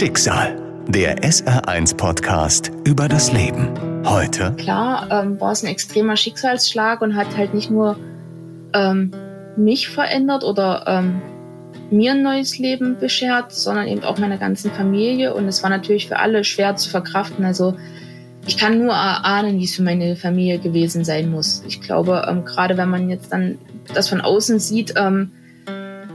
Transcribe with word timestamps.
Schicksal. 0.00 0.56
Der 0.88 1.18
SR1-Podcast 1.18 2.72
über 2.86 3.06
das 3.06 3.34
Leben. 3.34 3.68
Heute. 4.06 4.54
Klar 4.56 5.06
ähm, 5.10 5.38
war 5.38 5.52
es 5.52 5.62
ein 5.62 5.66
extremer 5.66 6.16
Schicksalsschlag 6.16 7.02
und 7.02 7.16
hat 7.16 7.36
halt 7.36 7.52
nicht 7.52 7.70
nur 7.70 7.98
ähm, 8.72 9.10
mich 9.58 9.90
verändert 9.90 10.42
oder 10.42 10.84
ähm, 10.86 11.20
mir 11.90 12.12
ein 12.12 12.22
neues 12.22 12.56
Leben 12.56 12.98
beschert, 12.98 13.52
sondern 13.52 13.88
eben 13.88 14.02
auch 14.02 14.16
meiner 14.16 14.38
ganzen 14.38 14.70
Familie. 14.70 15.34
Und 15.34 15.46
es 15.46 15.62
war 15.62 15.68
natürlich 15.68 16.08
für 16.08 16.18
alle 16.18 16.44
schwer 16.44 16.76
zu 16.76 16.88
verkraften. 16.88 17.44
Also 17.44 17.76
ich 18.46 18.56
kann 18.56 18.78
nur 18.78 18.94
erahnen, 18.94 19.58
wie 19.60 19.64
es 19.64 19.76
für 19.76 19.82
meine 19.82 20.16
Familie 20.16 20.60
gewesen 20.60 21.04
sein 21.04 21.30
muss. 21.30 21.62
Ich 21.68 21.82
glaube, 21.82 22.26
ähm, 22.26 22.46
gerade 22.46 22.78
wenn 22.78 22.88
man 22.88 23.10
jetzt 23.10 23.34
dann 23.34 23.58
das 23.92 24.08
von 24.08 24.22
außen 24.22 24.60
sieht, 24.60 24.94
ähm, 24.96 25.32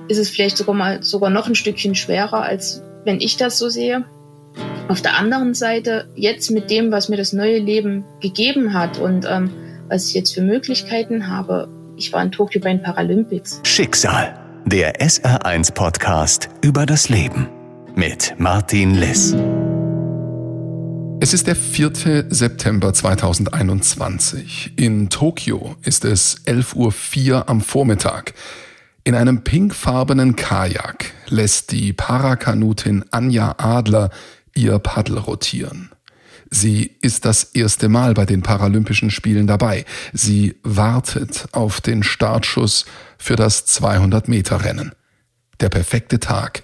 ist 0.07 0.17
es 0.17 0.31
vielleicht 0.31 0.57
sogar 0.57 0.73
mal 0.73 1.03
sogar 1.03 1.29
noch 1.29 1.47
ein 1.47 1.53
Stückchen 1.53 1.93
schwerer, 1.93 2.41
als 2.41 2.81
wenn 3.05 3.21
ich 3.21 3.37
das 3.37 3.57
so 3.57 3.69
sehe. 3.69 4.03
Auf 4.87 5.01
der 5.01 5.17
anderen 5.17 5.53
Seite, 5.53 6.09
jetzt 6.15 6.51
mit 6.51 6.69
dem, 6.69 6.91
was 6.91 7.09
mir 7.09 7.17
das 7.17 7.33
neue 7.33 7.59
Leben 7.59 8.03
gegeben 8.19 8.73
hat 8.73 8.97
und 8.99 9.25
ähm, 9.29 9.51
was 9.87 10.09
ich 10.09 10.15
jetzt 10.15 10.33
für 10.33 10.41
Möglichkeiten 10.41 11.27
habe, 11.27 11.69
ich 11.97 12.11
war 12.11 12.21
in 12.21 12.31
Tokio 12.31 12.61
bei 12.61 12.69
den 12.69 12.81
Paralympics. 12.81 13.61
Schicksal, 13.63 14.37
der 14.65 14.99
SR1-Podcast 14.99 16.49
über 16.61 16.85
das 16.85 17.09
Leben 17.09 17.47
mit 17.95 18.35
Martin 18.37 18.95
Liss. 18.95 19.35
Es 21.21 21.33
ist 21.33 21.47
der 21.47 21.55
4. 21.55 22.25
September 22.29 22.93
2021. 22.93 24.73
In 24.75 25.09
Tokio 25.09 25.75
ist 25.81 26.05
es 26.05 26.41
11.04 26.45 27.31
Uhr 27.31 27.49
am 27.49 27.61
Vormittag. 27.61 28.33
In 29.03 29.15
einem 29.15 29.43
pinkfarbenen 29.43 30.35
Kajak 30.35 31.14
lässt 31.27 31.71
die 31.71 31.93
Parakanutin 31.93 33.05
Anja 33.11 33.55
Adler 33.57 34.09
ihr 34.53 34.79
Paddel 34.79 35.17
rotieren. 35.17 35.91
Sie 36.49 36.95
ist 37.01 37.25
das 37.25 37.43
erste 37.43 37.89
Mal 37.89 38.13
bei 38.13 38.25
den 38.25 38.41
Paralympischen 38.41 39.11
Spielen 39.11 39.47
dabei. 39.47 39.85
Sie 40.13 40.55
wartet 40.63 41.47
auf 41.51 41.81
den 41.81 42.03
Startschuss 42.03 42.85
für 43.17 43.35
das 43.35 43.65
200 43.65 44.27
Meter 44.27 44.63
Rennen. 44.63 44.93
Der 45.59 45.69
perfekte 45.69 46.19
Tag. 46.19 46.63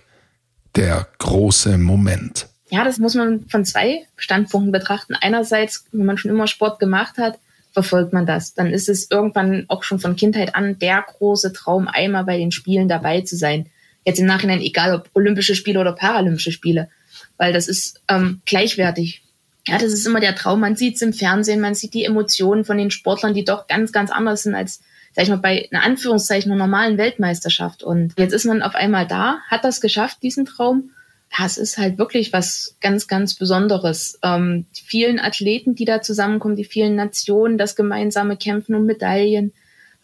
Der 0.75 1.07
große 1.17 1.77
Moment. 1.77 2.47
Ja, 2.69 2.85
das 2.85 2.99
muss 2.99 3.15
man 3.15 3.47
von 3.49 3.65
zwei 3.65 4.07
Standpunkten 4.15 4.71
betrachten. 4.71 5.15
Einerseits, 5.19 5.85
wenn 5.91 6.05
man 6.05 6.17
schon 6.17 6.31
immer 6.31 6.47
Sport 6.47 6.79
gemacht 6.79 7.17
hat, 7.17 7.37
verfolgt 7.73 8.13
man 8.13 8.25
das. 8.25 8.53
Dann 8.53 8.67
ist 8.67 8.87
es 8.87 9.11
irgendwann 9.11 9.65
auch 9.67 9.83
schon 9.83 9.99
von 9.99 10.15
Kindheit 10.15 10.55
an 10.55 10.79
der 10.79 11.01
große 11.01 11.51
Traum, 11.51 11.87
einmal 11.87 12.23
bei 12.23 12.37
den 12.37 12.51
Spielen 12.51 12.87
dabei 12.87 13.21
zu 13.21 13.35
sein. 13.35 13.69
Jetzt 14.05 14.19
im 14.19 14.25
Nachhinein 14.25 14.61
egal, 14.61 14.95
ob 14.95 15.09
Olympische 15.13 15.55
Spiele 15.55 15.79
oder 15.79 15.93
Paralympische 15.93 16.51
Spiele, 16.51 16.89
weil 17.37 17.53
das 17.53 17.67
ist 17.67 18.01
ähm, 18.07 18.41
gleichwertig. 18.45 19.23
Ja, 19.67 19.77
das 19.77 19.93
ist 19.93 20.07
immer 20.07 20.19
der 20.19 20.35
Traum. 20.35 20.59
Man 20.59 20.75
sieht 20.75 20.95
es 20.95 21.01
im 21.01 21.13
Fernsehen, 21.13 21.61
man 21.61 21.75
sieht 21.75 21.93
die 21.93 22.05
Emotionen 22.05 22.65
von 22.65 22.77
den 22.77 22.89
Sportlern, 22.89 23.33
die 23.33 23.45
doch 23.45 23.67
ganz, 23.67 23.91
ganz 23.91 24.09
anders 24.09 24.43
sind 24.43 24.55
als, 24.55 24.81
sag 25.15 25.23
ich 25.23 25.29
mal, 25.29 25.37
bei 25.37 25.67
einer 25.71 25.83
Anführungszeichen 25.83 26.51
einer 26.51 26.65
normalen 26.65 26.97
Weltmeisterschaft. 26.97 27.83
Und 27.83 28.13
jetzt 28.17 28.33
ist 28.33 28.45
man 28.45 28.63
auf 28.63 28.73
einmal 28.73 29.05
da, 29.05 29.37
hat 29.49 29.63
das 29.63 29.81
geschafft, 29.81 30.23
diesen 30.23 30.45
Traum 30.45 30.89
ja, 31.37 31.45
es 31.45 31.57
ist 31.57 31.77
halt 31.77 31.97
wirklich 31.97 32.33
was 32.33 32.75
ganz, 32.81 33.07
ganz 33.07 33.35
Besonderes. 33.35 34.19
Ähm, 34.21 34.65
die 34.77 34.83
vielen 34.83 35.19
Athleten, 35.19 35.75
die 35.75 35.85
da 35.85 36.01
zusammenkommen, 36.01 36.55
die 36.55 36.65
vielen 36.65 36.95
Nationen, 36.95 37.57
das 37.57 37.75
gemeinsame 37.75 38.35
Kämpfen 38.35 38.75
um 38.75 38.85
Medaillen. 38.85 39.53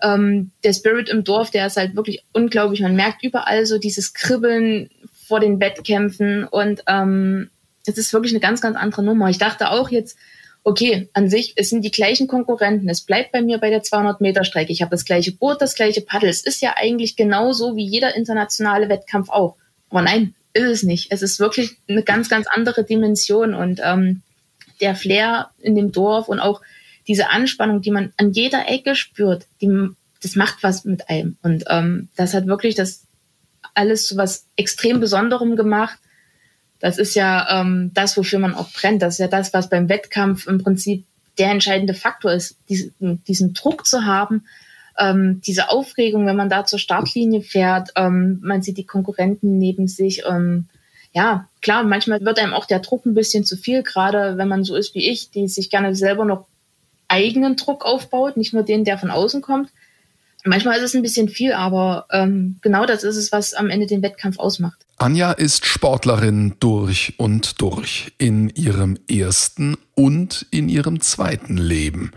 Ähm, 0.02 0.52
der 0.64 0.74
Spirit 0.74 1.10
im 1.10 1.24
Dorf, 1.24 1.52
der 1.52 1.68
ist 1.68 1.78
halt 1.78 1.96
wirklich 1.96 2.24
unglaublich. 2.34 2.82
Man 2.82 2.96
merkt 2.96 3.24
überall 3.24 3.66
so 3.66 3.80
dieses 3.80 4.14
Kribbeln 4.14 4.90
vor 5.28 5.40
den 5.40 5.60
Wettkämpfen 5.60 6.46
und 6.46 6.84
ähm, 6.88 7.50
es 7.86 7.98
ist 7.98 8.14
wirklich 8.14 8.34
eine 8.34 8.40
ganz, 8.40 8.62
ganz 8.62 8.78
andere 8.78 9.04
Nummer. 9.04 9.30
Ich 9.30 9.38
dachte 9.38 9.72
auch 9.72 9.90
jetzt, 9.90 10.18
okay, 10.64 11.08
an 11.14 11.30
sich, 11.30 11.54
es 11.56 11.70
sind 11.70 11.84
die 11.84 11.92
gleichen 11.92 12.28
Konkurrenten. 12.28 12.90
Es 12.90 13.02
bleibt 13.02 13.32
bei 13.32 13.42
mir 13.42 13.58
bei 13.58 13.70
der 13.70 13.84
200 13.84 14.20
Meter 14.20 14.44
Strecke. 14.44 14.74
Ich 14.74 14.82
habe 14.82 14.92
das 14.92 15.06
gleiche 15.06 15.32
Boot, 15.32 15.62
das 15.62 15.76
gleiche 15.76 16.02
Paddel. 16.02 16.30
Es 16.30 16.42
ist 16.42 16.62
ja 16.62 16.74
eigentlich 16.76 17.16
genauso 17.16 17.76
wie 17.78 17.86
jeder 17.86 18.16
internationale 18.16 18.90
Wettkampf 18.90 19.30
auch. 19.30 19.56
Aber 19.90 20.02
nein, 20.02 20.36
ist 20.54 20.70
es 20.70 20.84
nicht. 20.84 21.08
Es 21.12 21.22
ist 21.22 21.40
wirklich 21.40 21.78
eine 21.88 22.04
ganz, 22.04 22.28
ganz 22.28 22.48
andere 22.48 22.84
Dimension 22.84 23.54
und 23.54 23.80
ähm, 23.84 24.22
der 24.82 24.96
Flair 24.96 25.52
in 25.62 25.76
dem 25.76 25.92
Dorf 25.92 26.28
und 26.28 26.40
auch 26.40 26.62
diese 27.08 27.30
Anspannung, 27.30 27.82
die 27.82 27.92
man 27.92 28.14
an 28.18 28.32
jeder 28.32 28.68
Ecke 28.68 28.96
spürt, 28.96 29.48
die, 29.62 29.90
das 30.22 30.36
macht 30.36 30.64
was 30.64 30.86
mit 30.86 31.10
einem. 31.10 31.38
Und 31.42 31.66
ähm, 31.70 32.10
das 32.16 32.34
hat 32.34 32.48
wirklich 32.48 32.76
das 32.76 33.04
alles 33.74 34.08
zu 34.08 34.18
was 34.18 34.46
extrem 34.56 35.00
Besonderem 35.00 35.56
gemacht. 35.56 35.98
Das 36.80 36.98
ist 36.98 37.16
ja 37.16 37.62
ähm, 37.62 37.92
das, 37.94 38.18
wofür 38.18 38.40
man 38.40 38.56
auch 38.56 38.72
brennt. 38.72 39.02
Das 39.02 39.16
ist 39.16 39.20
ja 39.20 39.28
das, 39.28 39.54
was 39.54 39.70
beim 39.70 39.90
Wettkampf 39.90 40.48
im 40.48 40.64
Prinzip 40.64 41.06
der 41.38 41.52
entscheidende 41.52 41.94
Faktor 41.94 42.32
ist, 42.32 42.58
diesen, 42.70 43.24
diesen 43.26 43.54
Druck 43.54 43.86
zu 43.86 44.06
haben, 44.06 44.46
ähm, 44.98 45.42
diese 45.46 45.70
Aufregung, 45.70 46.26
wenn 46.26 46.36
man 46.36 46.50
da 46.50 46.66
zur 46.66 46.80
Startlinie 46.80 47.42
fährt, 47.42 47.92
ähm, 47.96 48.40
man 48.44 48.62
sieht 48.64 48.78
die 48.78 48.86
Konkurrenten 48.86 49.58
neben 49.60 49.88
sich. 49.88 50.24
Ähm, 50.28 50.66
ja, 51.14 51.48
klar, 51.62 51.84
manchmal 51.84 52.22
wird 52.22 52.40
einem 52.40 52.54
auch 52.54 52.66
der 52.66 52.80
Druck 52.80 53.06
ein 53.06 53.14
bisschen 53.14 53.46
zu 53.46 53.58
viel, 53.58 53.84
gerade 53.84 54.38
wenn 54.38 54.48
man 54.48 54.64
so 54.64 54.76
ist 54.76 54.96
wie 54.96 55.08
ich, 55.10 55.32
die 55.32 55.48
sich 55.48 55.70
gerne 55.70 55.96
selber 55.96 56.26
noch 56.26 56.48
eigenen 57.08 57.56
Druck 57.56 57.86
aufbaut, 57.86 58.38
nicht 58.38 58.54
nur 58.54 58.64
den, 58.64 58.84
der 58.84 58.98
von 58.98 59.12
außen 59.12 59.42
kommt. 59.42 59.70
Manchmal 60.44 60.78
ist 60.78 60.84
es 60.84 60.96
ein 60.96 61.02
bisschen 61.02 61.30
viel, 61.30 61.54
aber 61.54 62.06
ähm, 62.12 62.58
genau 62.62 62.86
das 62.86 63.04
ist 63.04 63.18
es, 63.18 63.32
was 63.32 63.54
am 63.54 63.70
Ende 63.70 63.86
den 63.86 64.02
Wettkampf 64.02 64.40
ausmacht. 64.40 64.86
Anja 64.98 65.32
ist 65.32 65.66
Sportlerin 65.66 66.56
durch 66.60 67.14
und 67.18 67.62
durch 67.62 68.14
in 68.18 68.50
ihrem 68.50 68.98
ersten 69.10 69.78
und 69.96 70.46
in 70.52 70.70
ihrem 70.70 71.02
zweiten 71.02 71.58
Leben. 71.58 72.12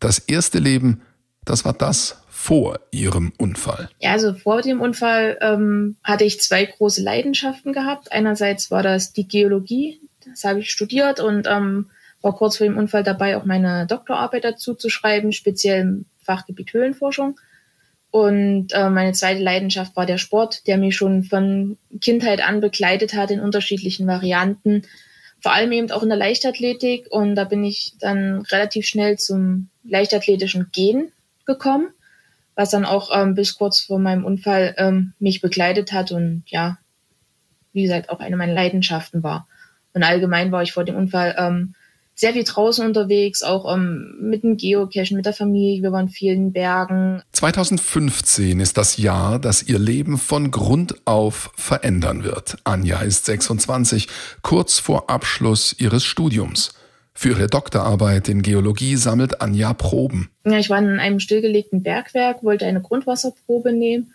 Das 0.00 0.18
erste 0.18 0.58
Leben 0.58 1.02
das 1.44 1.64
war 1.64 1.72
das 1.72 2.22
vor 2.28 2.80
Ihrem 2.90 3.32
Unfall. 3.38 3.88
Ja, 4.00 4.12
also 4.12 4.34
vor 4.34 4.62
dem 4.62 4.80
Unfall 4.80 5.38
ähm, 5.40 5.96
hatte 6.02 6.24
ich 6.24 6.40
zwei 6.40 6.64
große 6.64 7.02
Leidenschaften 7.02 7.72
gehabt. 7.72 8.12
Einerseits 8.12 8.70
war 8.70 8.82
das 8.82 9.12
die 9.12 9.28
Geologie, 9.28 10.00
das 10.24 10.44
habe 10.44 10.60
ich 10.60 10.70
studiert 10.70 11.20
und 11.20 11.46
ähm, 11.48 11.90
war 12.22 12.34
kurz 12.34 12.56
vor 12.56 12.66
dem 12.66 12.78
Unfall 12.78 13.02
dabei, 13.02 13.36
auch 13.36 13.44
meine 13.44 13.86
Doktorarbeit 13.86 14.44
dazu 14.44 14.74
zu 14.74 14.88
schreiben, 14.88 15.32
speziell 15.32 15.80
im 15.80 16.06
Fachgebiet 16.22 16.72
Höhlenforschung. 16.72 17.38
Und 18.10 18.72
äh, 18.72 18.90
meine 18.90 19.12
zweite 19.12 19.42
Leidenschaft 19.42 19.96
war 19.96 20.06
der 20.06 20.18
Sport, 20.18 20.66
der 20.66 20.76
mich 20.76 20.96
schon 20.96 21.24
von 21.24 21.78
Kindheit 22.00 22.46
an 22.46 22.60
begleitet 22.60 23.14
hat 23.14 23.30
in 23.30 23.40
unterschiedlichen 23.40 24.06
Varianten. 24.06 24.82
Vor 25.40 25.52
allem 25.52 25.72
eben 25.72 25.90
auch 25.90 26.02
in 26.02 26.10
der 26.10 26.18
Leichtathletik. 26.18 27.10
Und 27.10 27.34
da 27.34 27.44
bin 27.44 27.64
ich 27.64 27.94
dann 27.98 28.42
relativ 28.42 28.86
schnell 28.86 29.18
zum 29.18 29.70
leichtathletischen 29.82 30.68
Gehen 30.72 31.10
gekommen, 31.46 31.88
was 32.54 32.70
dann 32.70 32.84
auch 32.84 33.10
ähm, 33.12 33.34
bis 33.34 33.56
kurz 33.56 33.80
vor 33.80 33.98
meinem 33.98 34.24
Unfall 34.24 34.74
ähm, 34.76 35.14
mich 35.18 35.40
begleitet 35.40 35.92
hat 35.92 36.12
und 36.12 36.44
ja, 36.46 36.78
wie 37.72 37.82
gesagt, 37.82 38.10
auch 38.10 38.20
eine 38.20 38.36
meiner 38.36 38.52
Leidenschaften 38.52 39.22
war. 39.22 39.48
Und 39.94 40.02
allgemein 40.02 40.52
war 40.52 40.62
ich 40.62 40.72
vor 40.72 40.84
dem 40.84 40.96
Unfall 40.96 41.34
ähm, 41.38 41.74
sehr 42.14 42.32
viel 42.32 42.44
draußen 42.44 42.86
unterwegs, 42.86 43.42
auch 43.42 43.72
ähm, 43.72 44.14
mit 44.20 44.42
dem 44.42 44.56
Geocachen, 44.56 45.16
mit 45.16 45.26
der 45.26 45.32
Familie. 45.32 45.82
Wir 45.82 45.92
waren 45.92 46.08
vielen 46.08 46.52
Bergen. 46.52 47.22
2015 47.32 48.60
ist 48.60 48.76
das 48.76 48.96
Jahr, 48.96 49.38
das 49.38 49.62
ihr 49.62 49.78
Leben 49.78 50.18
von 50.18 50.50
Grund 50.50 50.94
auf 51.04 51.50
verändern 51.56 52.24
wird. 52.24 52.58
Anja 52.64 53.00
ist 53.00 53.26
26, 53.26 54.08
kurz 54.42 54.78
vor 54.78 55.10
Abschluss 55.10 55.74
ihres 55.78 56.04
Studiums. 56.04 56.74
Für 57.14 57.30
ihre 57.30 57.46
Doktorarbeit 57.46 58.28
in 58.28 58.42
Geologie 58.42 58.96
sammelt 58.96 59.40
Anja 59.40 59.74
Proben. 59.74 60.30
Ja, 60.46 60.58
ich 60.58 60.70
war 60.70 60.78
in 60.78 60.98
einem 60.98 61.20
stillgelegten 61.20 61.82
Bergwerk, 61.82 62.42
wollte 62.42 62.66
eine 62.66 62.80
Grundwasserprobe 62.80 63.72
nehmen 63.72 64.14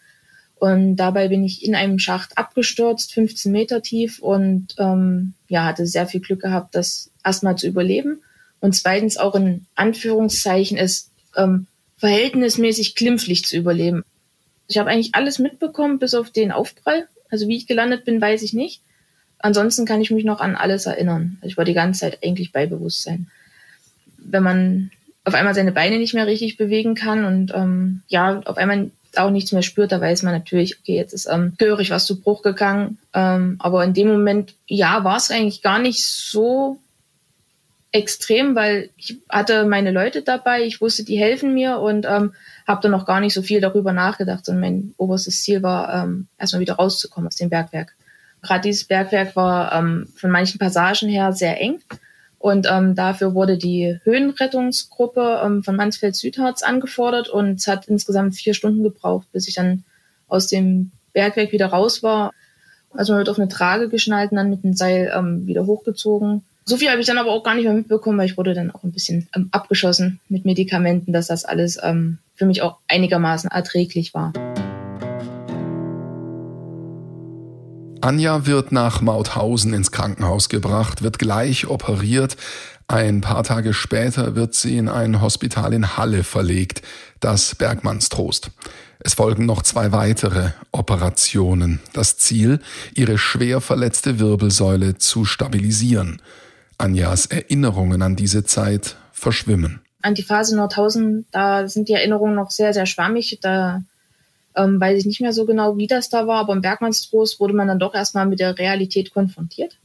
und 0.59 0.95
dabei 0.95 1.27
bin 1.27 1.43
ich 1.43 1.63
in 1.63 1.75
einem 1.75 1.99
Schacht 1.99 2.37
abgestürzt, 2.37 3.13
15 3.13 3.51
Meter 3.51 3.81
tief 3.81 4.19
und 4.19 4.75
ähm, 4.79 5.33
ja, 5.47 5.65
hatte 5.65 5.85
sehr 5.85 6.07
viel 6.07 6.19
Glück 6.19 6.41
gehabt, 6.41 6.73
das 6.73 7.11
erstmal 7.27 7.57
zu 7.57 7.67
überleben 7.67 8.21
und 8.59 8.73
zweitens 8.73 9.17
auch 9.17 9.35
in 9.35 9.65
Anführungszeichen 9.75 10.77
es 10.77 11.09
ähm, 11.35 11.67
verhältnismäßig 11.97 12.95
glimpflich 12.95 13.45
zu 13.45 13.57
überleben. 13.57 14.03
Ich 14.67 14.77
habe 14.77 14.89
eigentlich 14.89 15.13
alles 15.13 15.39
mitbekommen, 15.39 15.99
bis 15.99 16.13
auf 16.13 16.31
den 16.31 16.51
Aufprall. 16.51 17.07
Also 17.29 17.47
wie 17.47 17.57
ich 17.57 17.67
gelandet 17.67 18.05
bin, 18.05 18.21
weiß 18.21 18.41
ich 18.41 18.53
nicht. 18.53 18.81
Ansonsten 19.39 19.85
kann 19.85 20.01
ich 20.01 20.11
mich 20.11 20.25
noch 20.25 20.39
an 20.39 20.55
alles 20.55 20.85
erinnern. 20.85 21.37
Also 21.41 21.51
ich 21.51 21.57
war 21.57 21.65
die 21.65 21.73
ganze 21.73 22.01
Zeit 22.01 22.19
eigentlich 22.23 22.51
bei 22.51 22.65
Bewusstsein. 22.65 23.27
Wenn 24.17 24.43
man 24.43 24.91
auf 25.23 25.33
einmal 25.33 25.53
seine 25.53 25.71
Beine 25.71 25.97
nicht 25.97 26.13
mehr 26.13 26.27
richtig 26.27 26.57
bewegen 26.57 26.95
kann 26.95 27.25
und 27.25 27.53
ähm, 27.53 28.01
ja, 28.07 28.41
auf 28.45 28.57
einmal 28.57 28.91
auch 29.15 29.29
nichts 29.29 29.51
mehr 29.51 29.61
spürt, 29.61 29.91
da 29.91 29.99
weiß 29.99 30.23
man 30.23 30.33
natürlich, 30.33 30.79
okay, 30.79 30.95
jetzt 30.95 31.13
ist 31.13 31.27
ähm, 31.27 31.53
gehörig 31.57 31.89
was 31.89 32.05
zu 32.05 32.19
Bruch 32.19 32.41
gegangen. 32.41 32.97
Ähm, 33.13 33.55
aber 33.59 33.83
in 33.83 33.93
dem 33.93 34.07
Moment, 34.07 34.53
ja, 34.67 35.03
war 35.03 35.17
es 35.17 35.31
eigentlich 35.31 35.61
gar 35.61 35.79
nicht 35.79 36.03
so 36.03 36.79
extrem, 37.91 38.55
weil 38.55 38.89
ich 38.97 39.17
hatte 39.29 39.65
meine 39.65 39.91
Leute 39.91 40.21
dabei, 40.21 40.63
ich 40.63 40.81
wusste, 40.81 41.03
die 41.03 41.17
helfen 41.17 41.53
mir 41.53 41.79
und 41.79 42.05
ähm, 42.05 42.33
habe 42.67 42.81
dann 42.81 42.91
noch 42.91 43.05
gar 43.05 43.19
nicht 43.19 43.33
so 43.33 43.41
viel 43.41 43.61
darüber 43.61 43.93
nachgedacht. 43.93 44.47
Und 44.49 44.59
mein 44.59 44.93
oberstes 44.97 45.41
Ziel 45.41 45.63
war, 45.63 45.93
ähm, 46.03 46.27
erstmal 46.37 46.59
wieder 46.61 46.75
rauszukommen 46.75 47.27
aus 47.27 47.35
dem 47.35 47.49
Bergwerk. 47.49 47.95
Gerade 48.41 48.61
dieses 48.61 48.83
Bergwerk 48.83 49.35
war 49.35 49.73
ähm, 49.73 50.07
von 50.15 50.31
manchen 50.31 50.59
Passagen 50.59 51.09
her 51.09 51.33
sehr 51.33 51.59
eng. 51.59 51.79
Und 52.39 52.67
ähm, 52.69 52.93
dafür 52.93 53.33
wurde 53.33 53.57
die 53.57 53.99
Höhenrettungsgruppe 54.03 55.41
ähm, 55.43 55.63
von 55.63 55.75
Mansfeld 55.75 56.15
Südharz 56.15 56.61
angefordert 56.61 57.29
und 57.29 57.55
es 57.55 57.67
hat 57.67 57.87
insgesamt 57.87 58.35
vier 58.35 58.53
Stunden 58.53 58.83
gebraucht, 58.83 59.27
bis 59.31 59.47
ich 59.47 59.55
dann 59.55 59.83
aus 60.27 60.47
dem 60.47 60.91
Bergwerk 61.13 61.51
wieder 61.51 61.67
raus 61.67 62.03
war. 62.03 62.31
Also 62.91 63.13
man 63.13 63.19
wird 63.19 63.29
auf 63.29 63.39
eine 63.39 63.47
Trage 63.47 63.89
geschnallt 63.89 64.31
und 64.31 64.37
dann 64.37 64.51
mit 64.51 64.63
dem 64.63 64.73
Seil 64.73 65.11
ähm, 65.15 65.47
wieder 65.47 65.65
hochgezogen. 65.65 66.43
So 66.69 66.75
viel 66.75 66.89
habe 66.89 66.99
ich 66.99 67.07
dann 67.07 67.17
aber 67.17 67.31
auch 67.31 67.43
gar 67.43 67.55
nicht 67.55 67.63
mehr 67.63 67.73
mitbekommen, 67.73 68.17
weil 68.17 68.25
ich 68.25 68.35
wurde 68.35 68.53
dann 68.53 68.71
auch 68.71 68.83
ein 68.83 68.91
bisschen 68.91 69.29
ähm, 69.33 69.47
abgeschossen 69.53 70.19
mit 70.27 70.43
Medikamenten, 70.43 71.13
dass 71.13 71.27
das 71.27 71.45
alles 71.45 71.79
ähm, 71.81 72.17
für 72.35 72.45
mich 72.45 72.61
auch 72.61 72.79
einigermaßen 72.89 73.49
erträglich 73.49 74.13
war. 74.13 74.33
Anja 78.01 78.45
wird 78.45 78.73
nach 78.73 78.99
Mauthausen 78.99 79.73
ins 79.73 79.93
Krankenhaus 79.93 80.49
gebracht, 80.49 81.03
wird 81.03 81.19
gleich 81.19 81.67
operiert. 81.67 82.35
Ein 82.89 83.21
paar 83.21 83.45
Tage 83.45 83.73
später 83.73 84.35
wird 84.35 84.53
sie 84.53 84.77
in 84.77 84.89
ein 84.89 85.21
Hospital 85.21 85.71
in 85.73 85.95
Halle 85.95 86.25
verlegt, 86.25 86.81
das 87.21 87.55
Bergmannstrost. 87.55 88.51
Es 88.99 89.13
folgen 89.13 89.45
noch 89.45 89.61
zwei 89.61 89.93
weitere 89.93 90.49
Operationen. 90.73 91.79
Das 91.93 92.17
Ziel, 92.17 92.59
ihre 92.93 93.17
schwer 93.17 93.61
verletzte 93.61 94.19
Wirbelsäule 94.19 94.97
zu 94.97 95.23
stabilisieren. 95.23 96.21
Anjas 96.77 97.25
Erinnerungen 97.25 98.01
an 98.01 98.15
diese 98.15 98.43
Zeit 98.43 98.95
verschwimmen. 99.11 99.81
An 100.01 100.13
die 100.13 100.23
Phase 100.23 100.55
Nordhausen, 100.55 101.25
da 101.31 101.67
sind 101.67 101.89
die 101.89 101.93
Erinnerungen 101.93 102.35
noch 102.35 102.51
sehr, 102.51 102.73
sehr 102.73 102.85
schwammig. 102.85 103.39
Da 103.41 103.81
ähm, 104.55 104.79
weiß 104.79 104.99
ich 104.99 105.05
nicht 105.05 105.21
mehr 105.21 105.33
so 105.33 105.45
genau, 105.45 105.77
wie 105.77 105.87
das 105.87 106.09
da 106.09 106.27
war, 106.27 106.39
aber 106.39 106.53
im 106.53 106.61
Bergmannstrost 106.61 107.39
wurde 107.39 107.53
man 107.53 107.67
dann 107.67 107.79
doch 107.79 107.93
erstmal 107.93 108.25
mit 108.25 108.39
der 108.39 108.57
Realität 108.57 109.13
konfrontiert. 109.13 109.77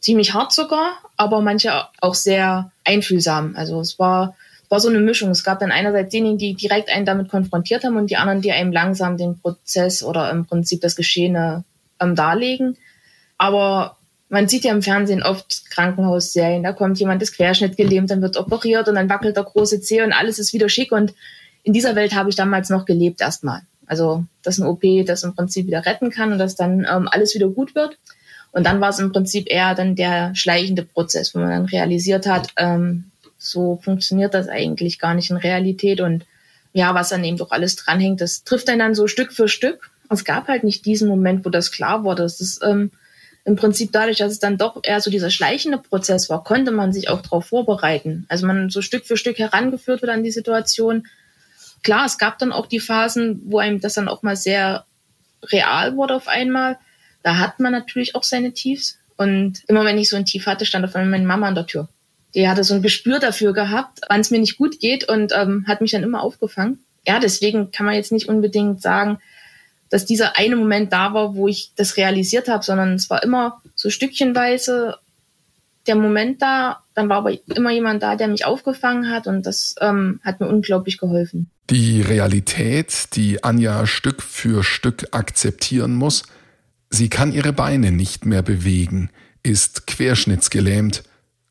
Ziemlich 0.00 0.34
hart 0.34 0.52
sogar, 0.52 0.98
aber 1.16 1.40
manche 1.40 1.72
auch 2.00 2.14
sehr 2.14 2.70
einfühlsam. 2.84 3.54
Also 3.56 3.80
es 3.80 3.98
war, 3.98 4.36
war 4.68 4.80
so 4.80 4.88
eine 4.88 5.00
Mischung. 5.00 5.30
Es 5.30 5.42
gab 5.42 5.58
dann 5.58 5.72
einerseits 5.72 6.10
diejenigen, 6.10 6.38
die 6.38 6.54
direkt 6.54 6.90
einen 6.90 7.06
damit 7.06 7.28
konfrontiert 7.28 7.84
haben 7.84 7.96
und 7.96 8.10
die 8.10 8.16
anderen, 8.16 8.42
die 8.42 8.52
einem 8.52 8.72
langsam 8.72 9.16
den 9.16 9.38
Prozess 9.38 10.02
oder 10.02 10.30
im 10.30 10.46
Prinzip 10.46 10.80
das 10.80 10.96
Geschehene 10.96 11.64
ähm, 11.98 12.14
darlegen. 12.14 12.76
Aber 13.38 13.95
man 14.28 14.48
sieht 14.48 14.64
ja 14.64 14.72
im 14.72 14.82
Fernsehen 14.82 15.22
oft 15.22 15.70
Krankenhausserien, 15.70 16.62
da 16.62 16.72
kommt 16.72 16.98
jemand, 16.98 17.22
das 17.22 17.32
Querschnitt 17.32 17.76
gelähmt, 17.76 18.10
dann 18.10 18.22
wird 18.22 18.36
operiert 18.36 18.88
und 18.88 18.96
dann 18.96 19.08
wackelt 19.08 19.36
der 19.36 19.44
große 19.44 19.80
Zeh 19.80 20.02
und 20.02 20.12
alles 20.12 20.38
ist 20.38 20.52
wieder 20.52 20.68
schick. 20.68 20.92
Und 20.92 21.14
in 21.62 21.72
dieser 21.72 21.94
Welt 21.94 22.14
habe 22.14 22.30
ich 22.30 22.36
damals 22.36 22.68
noch 22.70 22.84
gelebt 22.84 23.20
erstmal. 23.20 23.62
Also, 23.86 24.24
dass 24.42 24.58
ein 24.58 24.66
OP 24.66 24.82
das 25.06 25.22
im 25.22 25.34
Prinzip 25.34 25.66
wieder 25.66 25.86
retten 25.86 26.10
kann 26.10 26.32
und 26.32 26.38
dass 26.38 26.56
dann 26.56 26.86
ähm, 26.90 27.08
alles 27.08 27.34
wieder 27.34 27.48
gut 27.48 27.74
wird. 27.74 27.98
Und 28.50 28.64
dann 28.64 28.80
war 28.80 28.88
es 28.88 28.98
im 28.98 29.12
Prinzip 29.12 29.46
eher 29.48 29.74
dann 29.74 29.94
der 29.96 30.34
schleichende 30.34 30.82
Prozess, 30.82 31.34
wo 31.34 31.38
man 31.38 31.50
dann 31.50 31.64
realisiert 31.66 32.26
hat, 32.26 32.48
ähm, 32.56 33.10
so 33.38 33.78
funktioniert 33.82 34.34
das 34.34 34.48
eigentlich 34.48 34.98
gar 34.98 35.14
nicht 35.14 35.30
in 35.30 35.36
Realität. 35.36 36.00
Und 36.00 36.24
ja, 36.72 36.94
was 36.94 37.10
dann 37.10 37.22
eben 37.22 37.36
doch 37.36 37.50
alles 37.50 37.76
dranhängt, 37.76 38.20
das 38.20 38.44
trifft 38.44 38.68
einen 38.68 38.80
dann 38.80 38.94
so 38.94 39.06
Stück 39.06 39.32
für 39.32 39.48
Stück. 39.48 39.90
Es 40.10 40.24
gab 40.24 40.48
halt 40.48 40.64
nicht 40.64 40.86
diesen 40.86 41.08
Moment, 41.08 41.44
wo 41.44 41.50
das 41.50 41.70
klar 41.70 42.02
wurde. 42.02 42.22
Das 42.22 42.40
ist 42.40 42.62
ähm, 42.64 42.90
im 43.46 43.54
Prinzip 43.54 43.92
dadurch, 43.92 44.18
dass 44.18 44.32
es 44.32 44.40
dann 44.40 44.58
doch 44.58 44.80
eher 44.82 45.00
so 45.00 45.08
dieser 45.08 45.30
schleichende 45.30 45.78
Prozess 45.78 46.28
war, 46.28 46.42
konnte 46.42 46.72
man 46.72 46.92
sich 46.92 47.08
auch 47.08 47.22
darauf 47.22 47.46
vorbereiten. 47.46 48.26
Also 48.28 48.44
man 48.44 48.70
so 48.70 48.82
Stück 48.82 49.06
für 49.06 49.16
Stück 49.16 49.38
herangeführt 49.38 50.02
wird 50.02 50.10
an 50.10 50.24
die 50.24 50.32
Situation, 50.32 51.06
klar, 51.84 52.06
es 52.06 52.18
gab 52.18 52.40
dann 52.40 52.50
auch 52.50 52.66
die 52.66 52.80
Phasen, 52.80 53.40
wo 53.44 53.58
einem 53.58 53.80
das 53.80 53.94
dann 53.94 54.08
auch 54.08 54.24
mal 54.24 54.34
sehr 54.34 54.84
real 55.44 55.96
wurde 55.96 56.16
auf 56.16 56.26
einmal. 56.26 56.76
Da 57.22 57.38
hat 57.38 57.60
man 57.60 57.70
natürlich 57.70 58.16
auch 58.16 58.24
seine 58.24 58.52
Tiefs. 58.52 58.98
Und 59.16 59.62
immer 59.68 59.84
wenn 59.84 59.96
ich 59.96 60.10
so 60.10 60.16
ein 60.16 60.24
Tief 60.24 60.46
hatte, 60.46 60.66
stand 60.66 60.84
auf 60.84 60.96
einmal 60.96 61.12
meine 61.12 61.26
Mama 61.26 61.46
an 61.46 61.54
der 61.54 61.66
Tür. 61.66 61.88
Die 62.34 62.48
hatte 62.48 62.64
so 62.64 62.74
ein 62.74 62.82
Gespür 62.82 63.20
dafür 63.20 63.52
gehabt, 63.52 64.00
wann 64.08 64.20
es 64.20 64.32
mir 64.32 64.40
nicht 64.40 64.58
gut 64.58 64.80
geht 64.80 65.08
und 65.08 65.32
ähm, 65.32 65.66
hat 65.68 65.80
mich 65.80 65.92
dann 65.92 66.02
immer 66.02 66.20
aufgefangen. 66.20 66.80
Ja, 67.06 67.20
deswegen 67.20 67.70
kann 67.70 67.86
man 67.86 67.94
jetzt 67.94 68.10
nicht 68.10 68.28
unbedingt 68.28 68.82
sagen, 68.82 69.20
dass 69.90 70.04
dieser 70.04 70.36
eine 70.36 70.56
Moment 70.56 70.92
da 70.92 71.14
war, 71.14 71.34
wo 71.34 71.48
ich 71.48 71.72
das 71.76 71.96
realisiert 71.96 72.48
habe, 72.48 72.64
sondern 72.64 72.94
es 72.94 73.08
war 73.10 73.22
immer 73.22 73.62
so 73.74 73.90
stückchenweise 73.90 74.96
der 75.86 75.94
Moment 75.94 76.42
da, 76.42 76.82
dann 76.94 77.08
war 77.08 77.18
aber 77.18 77.32
immer 77.54 77.70
jemand 77.70 78.02
da, 78.02 78.16
der 78.16 78.28
mich 78.28 78.44
aufgefangen 78.44 79.10
hat 79.10 79.26
und 79.26 79.46
das 79.46 79.76
ähm, 79.80 80.20
hat 80.24 80.40
mir 80.40 80.48
unglaublich 80.48 80.98
geholfen. 80.98 81.50
Die 81.70 82.02
Realität, 82.02 83.14
die 83.14 83.44
Anja 83.44 83.86
Stück 83.86 84.22
für 84.22 84.64
Stück 84.64 85.08
akzeptieren 85.12 85.94
muss, 85.94 86.24
sie 86.90 87.08
kann 87.08 87.32
ihre 87.32 87.52
Beine 87.52 87.92
nicht 87.92 88.26
mehr 88.26 88.42
bewegen, 88.42 89.10
ist 89.42 89.86
querschnittsgelähmt, 89.86 91.04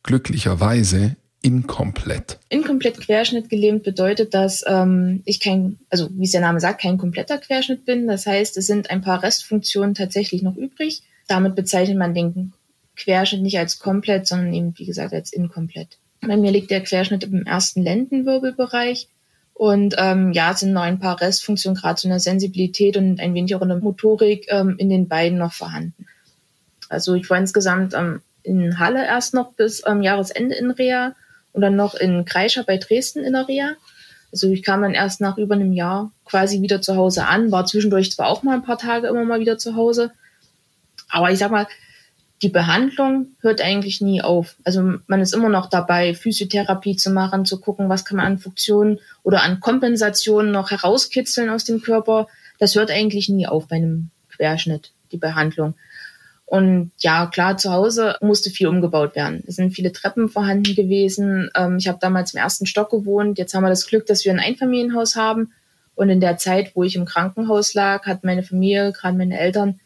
glücklicherweise 0.04 1.16
inkomplett. 1.46 2.40
Inkomplett 2.50 3.00
querschnittgelähmt 3.00 3.84
bedeutet, 3.84 4.34
dass 4.34 4.64
ähm, 4.66 5.22
ich 5.26 5.40
kein, 5.40 5.78
also 5.92 6.10
wie 6.12 6.24
es 6.26 6.32
der 6.32 6.42
Name 6.42 6.60
sagt, 6.60 6.82
kein 6.82 6.98
kompletter 6.98 7.38
Querschnitt 7.38 7.86
bin. 7.86 8.08
Das 8.08 8.26
heißt, 8.26 8.58
es 8.58 8.66
sind 8.66 8.90
ein 8.90 9.02
paar 9.02 9.22
Restfunktionen 9.22 9.94
tatsächlich 9.94 10.42
noch 10.42 10.56
übrig. 10.56 11.04
Damit 11.28 11.56
bezeichnet 11.56 12.00
man 12.00 12.16
den 12.16 12.54
Querschnitt 12.96 13.44
nicht 13.44 13.60
als 13.60 13.78
komplett, 13.78 14.26
sondern 14.26 14.54
eben, 14.56 14.74
wie 14.78 14.86
gesagt, 14.86 15.14
als 15.14 15.32
inkomplett. 15.32 16.00
Bei 16.22 16.36
mir 16.36 16.50
liegt 16.50 16.72
der 16.72 16.82
Querschnitt 16.82 17.24
im 17.26 17.46
ersten 17.46 17.84
Lendenwirbelbereich. 17.84 19.08
Und 19.54 19.96
ähm, 20.00 20.34
ja, 20.34 20.52
es 20.52 20.62
sind 20.62 20.74
noch 20.74 20.82
ein 20.82 21.00
paar 21.00 21.22
Restfunktionen, 21.22 21.80
gerade 21.80 22.02
in 22.06 22.10
der 22.10 22.20
Sensibilität 22.20 22.98
und 22.98 23.20
ein 23.20 23.36
wenig 23.36 23.54
auch 23.54 23.62
in 23.62 23.70
der 23.70 23.78
Motorik 23.78 24.48
ähm, 24.50 24.76
in 24.80 24.90
den 24.90 25.08
Beinen 25.08 25.38
noch 25.38 25.54
vorhanden. 25.54 26.08
Also 26.90 27.14
ich 27.14 27.30
war 27.30 27.38
insgesamt 27.38 27.94
ähm, 27.94 28.22
in 28.42 28.80
Halle 28.80 29.06
erst 29.06 29.36
noch 29.36 29.54
bis 29.54 29.84
ähm, 29.86 30.02
Jahresende 30.02 30.56
in 30.56 30.72
Reha 30.72 31.14
und 31.56 31.62
dann 31.62 31.76
noch 31.76 31.96
in 31.96 32.26
Kreischer 32.26 32.64
bei 32.64 32.78
Dresden 32.78 33.24
in 33.24 33.34
der 33.34 33.48
Reha. 33.48 33.76
Also 34.32 34.50
ich 34.50 34.64
kam 34.64 34.82
dann 34.82 34.94
erst 34.94 35.22
nach 35.22 35.38
über 35.38 35.56
einem 35.56 35.72
Jahr 35.72 36.12
quasi 36.26 36.62
wieder 36.62 36.82
zu 36.82 36.98
Hause 36.98 37.26
an, 37.26 37.52
war 37.52 37.66
zwischendurch 37.66 38.12
zwar 38.12 38.28
auch 38.28 38.44
mal 38.44 38.56
ein 38.56 38.64
paar 38.64 38.78
Tage 38.78 39.08
immer 39.08 39.24
mal 39.24 39.40
wieder 39.40 39.58
zu 39.58 39.76
Hause, 39.76 40.12
aber 41.10 41.32
ich 41.32 41.40
sag 41.40 41.52
mal, 41.52 41.68
die 42.42 42.50
Behandlung 42.50 43.28
hört 43.40 43.62
eigentlich 43.62 44.02
nie 44.02 44.22
auf. 44.22 44.58
Also 44.66 44.96
man 45.08 45.22
ist 45.22 45.34
immer 45.34 45.48
noch 45.48 45.70
dabei, 45.70 46.14
Physiotherapie 46.14 46.98
zu 46.98 47.10
machen, 47.12 47.46
zu 47.46 47.62
gucken, 47.62 47.88
was 47.88 48.04
kann 48.04 48.18
man 48.18 48.26
an 48.26 48.38
Funktionen 48.38 49.00
oder 49.24 49.42
an 49.42 49.62
Kompensationen 49.62 50.52
noch 50.52 50.72
herauskitzeln 50.72 51.50
aus 51.50 51.64
dem 51.64 51.82
Körper. 51.82 52.28
Das 52.60 52.76
hört 52.76 52.92
eigentlich 52.92 53.30
nie 53.30 53.48
auf 53.48 53.68
bei 53.70 53.78
einem 53.78 54.10
Querschnitt, 54.30 54.92
die 55.14 55.18
Behandlung. 55.18 55.76
Und 56.46 56.92
ja, 57.00 57.26
klar, 57.26 57.58
zu 57.58 57.72
Hause 57.72 58.18
musste 58.22 58.52
viel 58.52 58.68
umgebaut 58.68 59.16
werden. 59.16 59.44
Es 59.48 59.56
sind 59.56 59.72
viele 59.72 59.92
Treppen 59.92 60.30
vorhanden 60.30 60.76
gewesen. 60.76 61.50
Ähm, 61.56 61.78
ich 61.78 61.88
habe 61.88 61.98
damals 62.00 62.34
im 62.34 62.40
ersten 62.40 62.68
Stock 62.68 62.92
gewohnt. 62.92 63.40
Jetzt 63.40 63.54
haben 63.54 63.64
wir 63.64 63.70
das 63.70 63.88
Glück, 63.88 64.06
dass 64.06 64.24
wir 64.26 64.32
ein 64.32 64.40
Einfamilienhaus 64.40 65.16
haben. 65.16 65.54
Und 65.96 66.10
in 66.10 66.20
der 66.20 66.38
Zeit, 66.38 66.76
wo 66.76 66.84
ich 66.84 66.96
im 66.96 67.06
Krankenhaus 67.06 67.74
lag, 67.74 68.06
hat 68.06 68.24
meine 68.24 68.44
Familie, 68.44 68.92
gerade 68.92 69.18
meine 69.18 69.40
Eltern, 69.40 69.80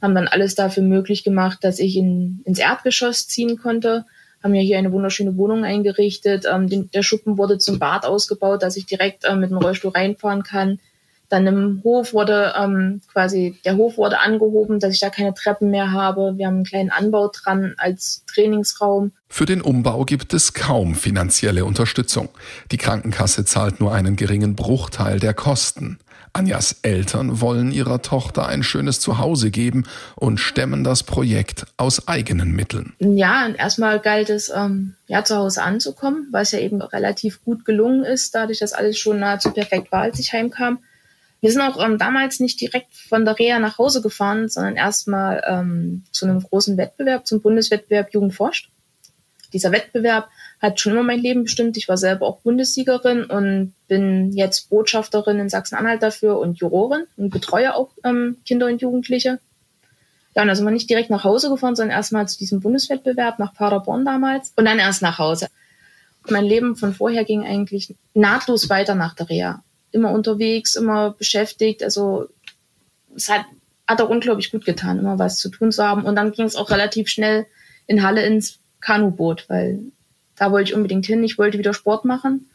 haben 0.00 0.14
dann 0.14 0.28
alles 0.28 0.54
dafür 0.54 0.82
möglich 0.82 1.24
gemacht, 1.24 1.58
dass 1.62 1.78
ich 1.78 1.96
in, 1.96 2.40
ins 2.44 2.58
Erdgeschoss 2.58 3.28
ziehen 3.28 3.58
konnte. 3.58 4.04
Haben 4.42 4.54
ja 4.54 4.62
hier 4.62 4.78
eine 4.78 4.92
wunderschöne 4.92 5.36
Wohnung 5.36 5.64
eingerichtet. 5.64 6.46
Ähm, 6.50 6.68
den, 6.68 6.90
der 6.92 7.02
Schuppen 7.02 7.36
wurde 7.36 7.58
zum 7.58 7.78
Bad 7.78 8.06
ausgebaut, 8.06 8.62
dass 8.62 8.76
ich 8.76 8.86
direkt 8.86 9.24
äh, 9.24 9.34
mit 9.34 9.50
dem 9.50 9.58
Rollstuhl 9.58 9.90
reinfahren 9.90 10.44
kann. 10.44 10.78
Dann 11.28 11.46
im 11.46 11.80
Hof 11.82 12.12
wurde 12.12 12.54
ähm, 12.56 13.00
quasi, 13.12 13.58
der 13.64 13.76
Hof 13.76 13.96
wurde 13.96 14.20
angehoben, 14.20 14.78
dass 14.78 14.94
ich 14.94 15.00
da 15.00 15.10
keine 15.10 15.34
Treppen 15.34 15.70
mehr 15.70 15.92
habe. 15.92 16.34
Wir 16.36 16.46
haben 16.46 16.56
einen 16.56 16.64
kleinen 16.64 16.90
Anbau 16.90 17.28
dran 17.28 17.74
als 17.78 18.24
Trainingsraum. 18.32 19.12
Für 19.28 19.44
den 19.44 19.60
Umbau 19.60 20.04
gibt 20.04 20.34
es 20.34 20.54
kaum 20.54 20.94
finanzielle 20.94 21.64
Unterstützung. 21.64 22.28
Die 22.70 22.76
Krankenkasse 22.76 23.44
zahlt 23.44 23.80
nur 23.80 23.92
einen 23.92 24.16
geringen 24.16 24.54
Bruchteil 24.54 25.18
der 25.18 25.34
Kosten. 25.34 25.98
Anjas 26.36 26.76
Eltern 26.82 27.40
wollen 27.40 27.72
ihrer 27.72 28.02
Tochter 28.02 28.46
ein 28.46 28.62
schönes 28.62 29.00
Zuhause 29.00 29.50
geben 29.50 29.84
und 30.16 30.38
stemmen 30.38 30.84
das 30.84 31.02
Projekt 31.02 31.66
aus 31.78 32.08
eigenen 32.08 32.52
Mitteln. 32.52 32.92
Ja, 32.98 33.48
erstmal 33.48 34.00
galt 34.00 34.28
es, 34.28 34.52
ähm, 34.54 34.96
ja, 35.06 35.24
zu 35.24 35.36
Hause 35.36 35.62
anzukommen, 35.62 36.28
was 36.32 36.52
ja 36.52 36.58
eben 36.58 36.82
relativ 36.82 37.42
gut 37.42 37.64
gelungen 37.64 38.04
ist, 38.04 38.34
dadurch, 38.34 38.58
dass 38.58 38.74
alles 38.74 38.98
schon 38.98 39.18
nahezu 39.18 39.50
perfekt 39.50 39.90
war, 39.90 40.02
als 40.02 40.18
ich 40.18 40.30
heimkam. 40.34 40.78
Wir 41.46 41.52
sind 41.52 41.62
auch 41.62 41.80
ähm, 41.80 41.96
damals 41.96 42.40
nicht 42.40 42.60
direkt 42.60 42.92
von 42.92 43.24
der 43.24 43.38
Reha 43.38 43.60
nach 43.60 43.78
Hause 43.78 44.02
gefahren, 44.02 44.48
sondern 44.48 44.74
erstmal 44.74 45.44
ähm, 45.46 46.02
zu 46.10 46.26
einem 46.26 46.42
großen 46.42 46.76
Wettbewerb, 46.76 47.24
zum 47.24 47.40
Bundeswettbewerb 47.40 48.12
Jugend 48.12 48.34
forscht. 48.34 48.72
Dieser 49.52 49.70
Wettbewerb 49.70 50.28
hat 50.60 50.80
schon 50.80 50.94
immer 50.94 51.04
mein 51.04 51.20
Leben 51.20 51.44
bestimmt. 51.44 51.76
Ich 51.76 51.88
war 51.88 51.98
selber 51.98 52.26
auch 52.26 52.40
Bundessiegerin 52.40 53.22
und 53.26 53.74
bin 53.86 54.32
jetzt 54.32 54.70
Botschafterin 54.70 55.38
in 55.38 55.48
Sachsen-Anhalt 55.48 56.02
dafür 56.02 56.40
und 56.40 56.58
Jurorin 56.58 57.04
und 57.16 57.30
betreue 57.30 57.76
auch 57.76 57.90
ähm, 58.02 58.38
Kinder 58.44 58.66
und 58.66 58.82
Jugendliche. 58.82 59.38
Ja, 60.34 60.42
und 60.42 60.48
also 60.48 60.58
sind 60.58 60.66
wir 60.66 60.72
nicht 60.72 60.90
direkt 60.90 61.10
nach 61.10 61.22
Hause 61.22 61.48
gefahren, 61.48 61.76
sondern 61.76 61.96
erstmal 61.96 62.26
zu 62.26 62.38
diesem 62.38 62.58
Bundeswettbewerb 62.58 63.38
nach 63.38 63.54
Paderborn 63.54 64.04
damals 64.04 64.52
und 64.56 64.64
dann 64.64 64.80
erst 64.80 65.00
nach 65.00 65.20
Hause. 65.20 65.46
Mein 66.28 66.44
Leben 66.44 66.74
von 66.74 66.92
vorher 66.92 67.24
ging 67.24 67.46
eigentlich 67.46 67.94
nahtlos 68.14 68.68
weiter 68.68 68.96
nach 68.96 69.14
der 69.14 69.30
Reha. 69.30 69.62
Immer 69.92 70.10
unterwegs, 70.10 70.74
immer 70.74 71.12
beschäftigt. 71.12 71.82
Also 71.82 72.28
es 73.14 73.28
hat 73.28 73.46
hat 73.86 74.00
auch 74.00 74.08
unglaublich 74.08 74.50
gut 74.50 74.64
getan, 74.64 74.98
immer 74.98 75.18
was 75.18 75.38
zu 75.38 75.48
tun 75.48 75.72
zu 75.72 75.84
haben. 75.84 76.04
Und 76.04 76.16
dann 76.16 76.32
ging 76.32 76.44
es 76.44 76.56
auch 76.56 76.70
relativ 76.70 77.08
schnell 77.08 77.46
in 77.86 78.02
Halle 78.02 78.24
ins 78.26 78.58
Kanuboot, 78.80 79.48
weil 79.48 79.80
da 80.36 80.50
wollte 80.50 80.70
ich 80.70 80.76
unbedingt 80.76 81.06
hin. 81.06 81.22
Ich 81.24 81.38
wollte 81.38 81.58
wieder 81.58 81.72
Sport 81.72 82.04
machen. 82.04 82.50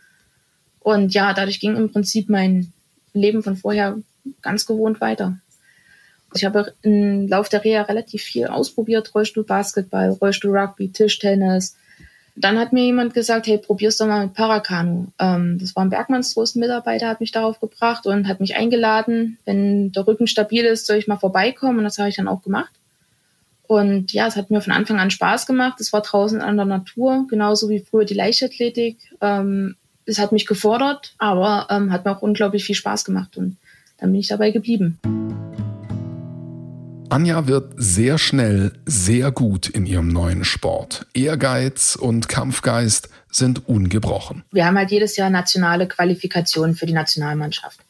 Und 0.79 1.13
ja, 1.13 1.33
dadurch 1.33 1.59
ging 1.59 1.75
im 1.75 1.91
Prinzip 1.91 2.29
mein 2.29 2.73
Leben 3.13 3.43
von 3.43 3.55
vorher 3.55 3.97
ganz 4.41 4.65
gewohnt 4.65 5.00
weiter. 5.01 5.38
Ich 6.33 6.45
habe 6.45 6.73
im 6.81 7.27
Lauf 7.27 7.50
der 7.50 7.63
Reha 7.63 7.83
relativ 7.83 8.23
viel 8.23 8.47
ausprobiert, 8.47 9.13
Rollstuhl 9.13 9.43
Basketball, 9.43 10.09
Rollstuhl 10.09 10.57
Rugby, 10.57 10.89
Tischtennis. 10.91 11.75
Dann 12.35 12.57
hat 12.57 12.71
mir 12.73 12.83
jemand 12.83 13.13
gesagt, 13.13 13.47
hey, 13.47 13.57
probier's 13.57 13.97
doch 13.97 14.07
mal 14.07 14.25
mit 14.25 14.33
Parakanu. 14.33 15.07
Ähm, 15.19 15.57
das 15.59 15.75
war 15.75 15.83
ein 15.83 15.89
Bergmannstrost 15.89 16.55
Mitarbeiter, 16.55 17.07
hat 17.07 17.19
mich 17.19 17.31
darauf 17.31 17.59
gebracht 17.59 18.05
und 18.05 18.27
hat 18.27 18.39
mich 18.39 18.55
eingeladen, 18.55 19.38
wenn 19.45 19.91
der 19.91 20.07
Rücken 20.07 20.27
stabil 20.27 20.63
ist, 20.65 20.88
soll 20.88 20.97
ich 20.97 21.07
mal 21.07 21.17
vorbeikommen 21.17 21.79
und 21.79 21.83
das 21.83 21.97
habe 21.97 22.09
ich 22.09 22.15
dann 22.15 22.27
auch 22.27 22.41
gemacht. 22.41 22.71
Und 23.67 24.11
ja, 24.11 24.27
es 24.27 24.35
hat 24.35 24.51
mir 24.51 24.61
von 24.61 24.73
Anfang 24.73 25.00
an 25.00 25.11
Spaß 25.11 25.45
gemacht. 25.45 25.79
Es 25.79 25.93
war 25.93 26.01
draußen 26.01 26.41
an 26.41 26.57
der 26.57 26.65
Natur, 26.65 27.25
genauso 27.29 27.69
wie 27.69 27.79
früher 27.79 28.03
die 28.03 28.13
Leichtathletik. 28.13 28.97
Ähm, 29.21 29.75
es 30.05 30.19
hat 30.19 30.31
mich 30.31 30.45
gefordert, 30.45 31.13
aber 31.17 31.67
ähm, 31.69 31.91
hat 31.91 32.03
mir 32.05 32.11
auch 32.11 32.21
unglaublich 32.21 32.65
viel 32.65 32.75
Spaß 32.75 33.05
gemacht 33.05 33.38
und 33.38 33.57
dann 33.97 34.11
bin 34.11 34.19
ich 34.19 34.27
dabei 34.27 34.51
geblieben. 34.51 35.00
Anja 37.12 37.46
wird 37.46 37.74
sehr 37.75 38.18
schnell 38.18 38.72
sehr 38.86 39.34
gut 39.34 39.68
in 39.68 39.86
ihrem 39.86 40.08
neuen 40.08 40.46
Sport. 40.46 41.08
Ehrgeiz 41.13 41.98
und 41.98 42.30
Kampfgeist 42.30 43.10
sind 43.30 43.68
ungebrochen. 43.68 44.44
Wir 44.51 44.65
haben 44.65 44.77
halt 44.77 44.91
jedes 44.91 45.18
Jahr 45.18 45.30
nationale 45.30 45.89
Qualifikationen 45.89 46.74
für 46.74 46.86
die 46.86 46.94
Nationalmannschaft. 46.94 47.82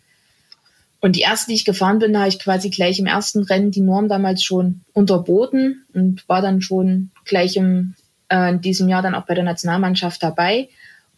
Und 1.01 1.15
die 1.15 1.21
erste, 1.21 1.51
die 1.51 1.55
ich 1.55 1.65
gefahren 1.65 1.99
bin, 1.99 2.17
habe 2.17 2.29
ich 2.29 2.39
quasi 2.39 2.71
gleich 2.71 2.97
im 2.97 3.05
ersten 3.05 3.43
Rennen 3.43 3.69
die 3.69 3.81
Norm 3.81 4.07
damals 4.07 4.43
schon 4.43 4.81
unterboten 4.93 5.85
und 5.93 6.27
war 6.27 6.41
dann 6.41 6.63
schon 6.63 7.11
gleich 7.23 7.57
im, 7.57 7.93
äh, 8.29 8.49
in 8.49 8.61
diesem 8.61 8.89
Jahr 8.89 9.03
dann 9.03 9.13
auch 9.13 9.27
bei 9.27 9.35
der 9.35 9.43
Nationalmannschaft 9.43 10.23
dabei. 10.23 10.69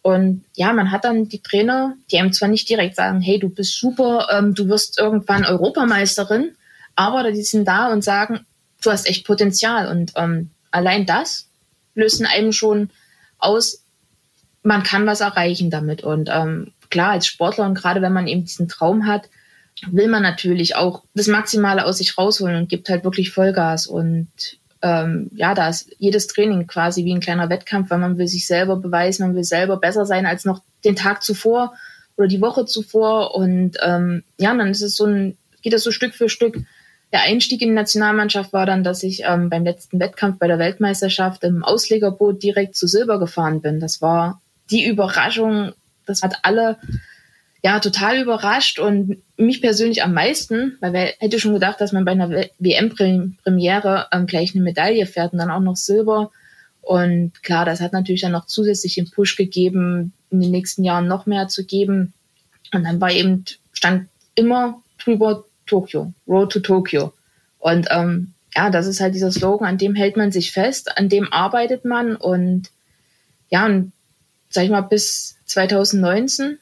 Und 0.02 0.44
ja, 0.56 0.74
man 0.74 0.90
hat 0.90 1.06
dann 1.06 1.30
die 1.30 1.40
Trainer, 1.40 1.94
die 2.10 2.18
einem 2.18 2.34
zwar 2.34 2.48
nicht 2.48 2.68
direkt 2.68 2.96
sagen, 2.96 3.22
hey, 3.22 3.38
du 3.38 3.48
bist 3.48 3.78
super, 3.78 4.28
ähm, 4.30 4.54
du 4.54 4.68
wirst 4.68 4.98
irgendwann 4.98 5.46
Europameisterin, 5.46 6.50
aber 6.96 7.30
die 7.32 7.42
sind 7.42 7.66
da 7.66 7.92
und 7.92 8.02
sagen, 8.02 8.46
du 8.82 8.90
hast 8.90 9.08
echt 9.08 9.26
Potenzial. 9.26 9.88
Und 9.88 10.12
ähm, 10.16 10.50
allein 10.70 11.06
das 11.06 11.48
löst 11.94 12.20
in 12.20 12.26
einem 12.26 12.52
schon 12.52 12.90
aus, 13.38 13.82
man 14.62 14.82
kann 14.82 15.06
was 15.06 15.20
erreichen 15.20 15.70
damit. 15.70 16.02
Und 16.02 16.28
ähm, 16.32 16.72
klar, 16.90 17.10
als 17.10 17.26
Sportler 17.26 17.66
und 17.66 17.74
gerade 17.74 18.02
wenn 18.02 18.12
man 18.12 18.26
eben 18.26 18.44
diesen 18.44 18.68
Traum 18.68 19.06
hat, 19.06 19.28
will 19.90 20.08
man 20.08 20.22
natürlich 20.22 20.76
auch 20.76 21.02
das 21.14 21.26
Maximale 21.26 21.84
aus 21.84 21.98
sich 21.98 22.16
rausholen 22.16 22.56
und 22.56 22.68
gibt 22.68 22.88
halt 22.88 23.04
wirklich 23.04 23.32
Vollgas. 23.32 23.86
Und 23.86 24.28
ähm, 24.82 25.30
ja, 25.34 25.54
da 25.54 25.68
ist 25.68 25.90
jedes 25.98 26.26
Training 26.26 26.66
quasi 26.66 27.04
wie 27.04 27.14
ein 27.14 27.20
kleiner 27.20 27.50
Wettkampf, 27.50 27.90
weil 27.90 27.98
man 27.98 28.18
will 28.18 28.28
sich 28.28 28.46
selber 28.46 28.76
beweisen, 28.76 29.26
man 29.26 29.36
will 29.36 29.44
selber 29.44 29.76
besser 29.78 30.06
sein 30.06 30.26
als 30.26 30.44
noch 30.44 30.62
den 30.84 30.96
Tag 30.96 31.22
zuvor 31.22 31.74
oder 32.16 32.28
die 32.28 32.40
Woche 32.40 32.66
zuvor. 32.66 33.34
Und 33.34 33.76
ähm, 33.82 34.22
ja, 34.38 34.54
dann 34.54 34.68
ist 34.68 34.82
es 34.82 34.96
so 34.96 35.06
ein, 35.06 35.36
geht 35.62 35.72
das 35.72 35.82
so 35.82 35.90
Stück 35.90 36.14
für 36.14 36.28
Stück 36.28 36.58
der 37.14 37.22
Einstieg 37.22 37.62
in 37.62 37.68
die 37.68 37.74
Nationalmannschaft 37.74 38.52
war 38.52 38.66
dann, 38.66 38.82
dass 38.82 39.04
ich 39.04 39.22
ähm, 39.24 39.48
beim 39.48 39.62
letzten 39.62 40.00
Wettkampf 40.00 40.40
bei 40.40 40.48
der 40.48 40.58
Weltmeisterschaft 40.58 41.44
im 41.44 41.62
Auslegerboot 41.62 42.42
direkt 42.42 42.74
zu 42.74 42.88
Silber 42.88 43.20
gefahren 43.20 43.60
bin. 43.60 43.78
Das 43.78 44.02
war 44.02 44.42
die 44.68 44.84
Überraschung. 44.84 45.72
Das 46.06 46.22
hat 46.22 46.38
alle 46.42 46.76
ja 47.62 47.78
total 47.78 48.20
überrascht 48.20 48.80
und 48.80 49.22
mich 49.36 49.62
persönlich 49.62 50.02
am 50.02 50.12
meisten, 50.12 50.76
weil 50.80 50.92
wer 50.92 51.14
hätte 51.20 51.38
schon 51.38 51.54
gedacht, 51.54 51.80
dass 51.80 51.92
man 51.92 52.04
bei 52.04 52.10
einer 52.10 52.30
WM-Premiere 52.58 54.08
ähm, 54.10 54.26
gleich 54.26 54.52
eine 54.52 54.64
Medaille 54.64 55.06
fährt 55.06 55.32
und 55.32 55.38
dann 55.38 55.52
auch 55.52 55.60
noch 55.60 55.76
Silber. 55.76 56.32
Und 56.80 57.44
klar, 57.44 57.64
das 57.64 57.80
hat 57.80 57.92
natürlich 57.92 58.22
dann 58.22 58.32
noch 58.32 58.46
zusätzlich 58.46 58.96
den 58.96 59.08
Push 59.08 59.36
gegeben, 59.36 60.12
in 60.30 60.40
den 60.40 60.50
nächsten 60.50 60.82
Jahren 60.82 61.06
noch 61.06 61.26
mehr 61.26 61.46
zu 61.46 61.64
geben. 61.64 62.12
Und 62.72 62.82
dann 62.82 63.00
war 63.00 63.12
eben, 63.12 63.44
stand 63.72 64.08
immer 64.34 64.82
drüber 64.98 65.44
Tokio, 65.66 66.12
Road 66.26 66.52
to 66.52 66.60
Tokyo. 66.60 67.12
Und 67.58 67.88
ähm, 67.90 68.34
ja, 68.54 68.70
das 68.70 68.86
ist 68.86 69.00
halt 69.00 69.14
dieser 69.14 69.32
Slogan, 69.32 69.66
an 69.66 69.78
dem 69.78 69.94
hält 69.94 70.16
man 70.16 70.32
sich 70.32 70.52
fest, 70.52 70.96
an 70.96 71.08
dem 71.08 71.32
arbeitet 71.32 71.84
man 71.84 72.16
und 72.16 72.70
ja, 73.50 73.66
und 73.66 73.92
sag 74.48 74.64
ich 74.64 74.70
mal, 74.70 74.82
bis 74.82 75.36
2019 75.46 76.58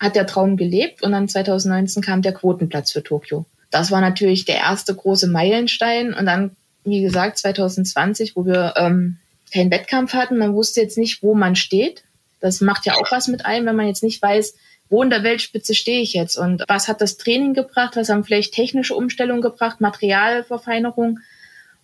hat 0.00 0.16
der 0.16 0.26
Traum 0.26 0.56
gelebt 0.56 1.02
und 1.02 1.12
dann 1.12 1.28
2019 1.28 2.02
kam 2.02 2.22
der 2.22 2.34
Quotenplatz 2.34 2.92
für 2.92 3.02
Tokio. 3.02 3.46
Das 3.70 3.90
war 3.90 4.00
natürlich 4.00 4.44
der 4.44 4.56
erste 4.56 4.94
große 4.94 5.28
Meilenstein 5.28 6.14
und 6.14 6.26
dann, 6.26 6.56
wie 6.84 7.02
gesagt, 7.02 7.38
2020, 7.38 8.36
wo 8.36 8.44
wir 8.44 8.74
ähm, 8.76 9.18
keinen 9.52 9.70
Wettkampf 9.70 10.14
hatten, 10.14 10.38
man 10.38 10.54
wusste 10.54 10.80
jetzt 10.80 10.98
nicht, 10.98 11.22
wo 11.22 11.34
man 11.34 11.56
steht. 11.56 12.04
Das 12.40 12.60
macht 12.60 12.86
ja 12.86 12.94
auch 12.94 13.10
was 13.10 13.28
mit 13.28 13.46
einem, 13.46 13.66
wenn 13.66 13.76
man 13.76 13.86
jetzt 13.86 14.02
nicht 14.02 14.20
weiß, 14.20 14.54
wo 14.88 15.02
in 15.02 15.10
der 15.10 15.22
Weltspitze 15.22 15.74
stehe 15.74 16.02
ich 16.02 16.12
jetzt 16.12 16.36
und 16.36 16.62
was 16.68 16.88
hat 16.88 17.00
das 17.00 17.16
Training 17.16 17.54
gebracht, 17.54 17.96
was 17.96 18.08
haben 18.08 18.24
vielleicht 18.24 18.54
technische 18.54 18.94
Umstellungen 18.94 19.42
gebracht, 19.42 19.80
Materialverfeinerung. 19.80 21.18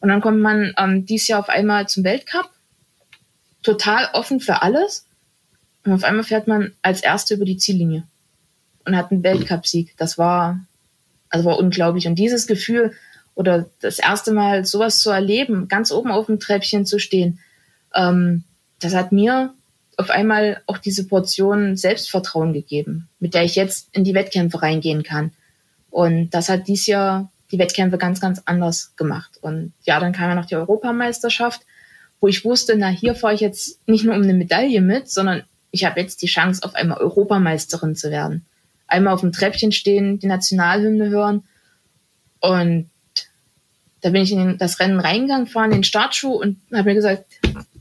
Und 0.01 0.09
dann 0.09 0.21
kommt 0.21 0.41
man 0.41 0.75
ähm, 0.79 1.07
dieses 1.07 1.29
Jahr 1.29 1.41
auf 1.41 1.49
einmal 1.49 1.89
zum 1.89 2.05
Weltcup, 2.05 2.51
total 3.63 4.09
offen 4.13 4.41
für 4.41 4.63
alles. 4.63 5.07
Und 5.85 5.93
auf 5.93 6.05
einmal 6.05 6.25
fährt 6.25 6.47
man 6.47 6.73
als 6.83 7.03
Erste 7.03 7.35
über 7.35 7.45
die 7.45 7.57
Ziellinie 7.57 8.05
und 8.85 8.97
hat 8.97 9.11
einen 9.11 9.23
Weltcupsieg. 9.23 9.95
Das 9.97 10.19
war, 10.19 10.61
also 11.31 11.45
war 11.45 11.59
unglaublich. 11.59 12.07
Und 12.07 12.17
dieses 12.17 12.47
Gefühl 12.47 12.95
oder 13.35 13.67
das 13.81 13.99
erste 13.99 14.33
Mal 14.33 14.65
sowas 14.65 15.01
zu 15.01 15.11
erleben, 15.11 15.69
ganz 15.69 15.91
oben 15.93 16.11
auf 16.11 16.27
dem 16.27 16.41
Treppchen 16.41 16.87
zu 16.87 16.99
stehen, 16.99 17.41
ähm, 17.95 18.45
das 18.79 18.95
hat 18.95 19.13
mir 19.13 19.55
auf 20.01 20.11
einmal 20.11 20.63
auch 20.67 20.79
diese 20.79 21.07
Portion 21.07 21.77
Selbstvertrauen 21.77 22.55
gegeben, 22.55 23.09
mit 23.19 23.35
der 23.35 23.45
ich 23.45 23.55
jetzt 23.55 23.89
in 23.93 24.03
die 24.03 24.15
Wettkämpfe 24.15 24.63
reingehen 24.63 25.03
kann. 25.03 25.33
Und 25.91 26.31
das 26.31 26.49
hat 26.49 26.69
dies 26.69 26.87
Jahr 26.87 27.31
die 27.53 27.59
Wettkämpfe 27.59 27.99
ganz, 27.99 28.19
ganz 28.21 28.41
anders 28.47 28.95
gemacht. 28.97 29.33
Und 29.43 29.75
ja, 29.85 30.01
dann 30.01 30.13
kam 30.13 30.31
ja 30.31 30.35
noch 30.35 30.47
die 30.47 30.57
Europameisterschaft, 30.57 31.61
wo 32.19 32.29
ich 32.29 32.45
wusste, 32.47 32.77
na, 32.77 32.89
hier 32.89 33.15
fahre 33.15 33.35
ich 33.35 33.41
jetzt 33.41 33.87
nicht 33.87 34.05
nur 34.05 34.15
um 34.15 34.23
eine 34.23 34.33
Medaille 34.33 34.81
mit, 34.81 35.11
sondern 35.11 35.43
ich 35.71 35.85
habe 35.85 36.01
jetzt 36.01 36.23
die 36.23 36.29
Chance, 36.29 36.63
auf 36.63 36.75
einmal 36.75 36.99
Europameisterin 36.99 37.95
zu 37.95 38.11
werden. 38.11 38.47
Einmal 38.87 39.13
auf 39.13 39.21
dem 39.21 39.33
Treppchen 39.33 39.71
stehen, 39.71 40.19
die 40.19 40.27
Nationalhymne 40.27 41.11
hören. 41.11 41.45
Und 42.41 42.89
da 44.01 44.09
bin 44.09 44.23
ich 44.23 44.33
in 44.33 44.57
das 44.57 44.81
Rennen 44.81 44.99
reingegangen, 44.99 45.47
fahre 45.47 45.67
in 45.67 45.73
den 45.73 45.85
Startschuh 45.85 46.33
und 46.33 46.59
habe 46.73 46.89
mir 46.89 46.95
gesagt, 46.95 47.27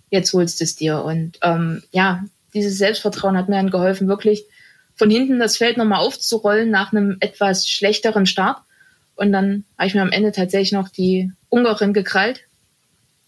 jetzt 0.10 0.34
holst 0.34 0.62
es 0.62 0.76
dir. 0.76 1.04
Und 1.04 1.38
ähm, 1.42 1.84
ja, 1.92 2.24
dieses 2.54 2.78
Selbstvertrauen 2.78 3.38
hat 3.38 3.50
mir 3.50 3.56
dann 3.56 3.72
geholfen, 3.72 4.08
wirklich 4.08 4.46
von 4.96 5.10
hinten 5.10 5.40
das 5.40 5.58
Feld 5.58 5.78
nochmal 5.78 6.02
aufzurollen 6.02 6.70
nach 6.70 6.92
einem 6.92 7.18
etwas 7.20 7.68
schlechteren 7.68 8.26
Start. 8.26 8.58
Und 9.16 9.32
dann 9.32 9.64
habe 9.78 9.88
ich 9.88 9.96
mir 9.96 10.02
am 10.02 10.12
Ende 10.12 10.32
tatsächlich 10.32 10.72
noch 10.72 10.90
die 10.90 11.32
Ungarin 11.50 11.94
gekrallt. 11.94 12.42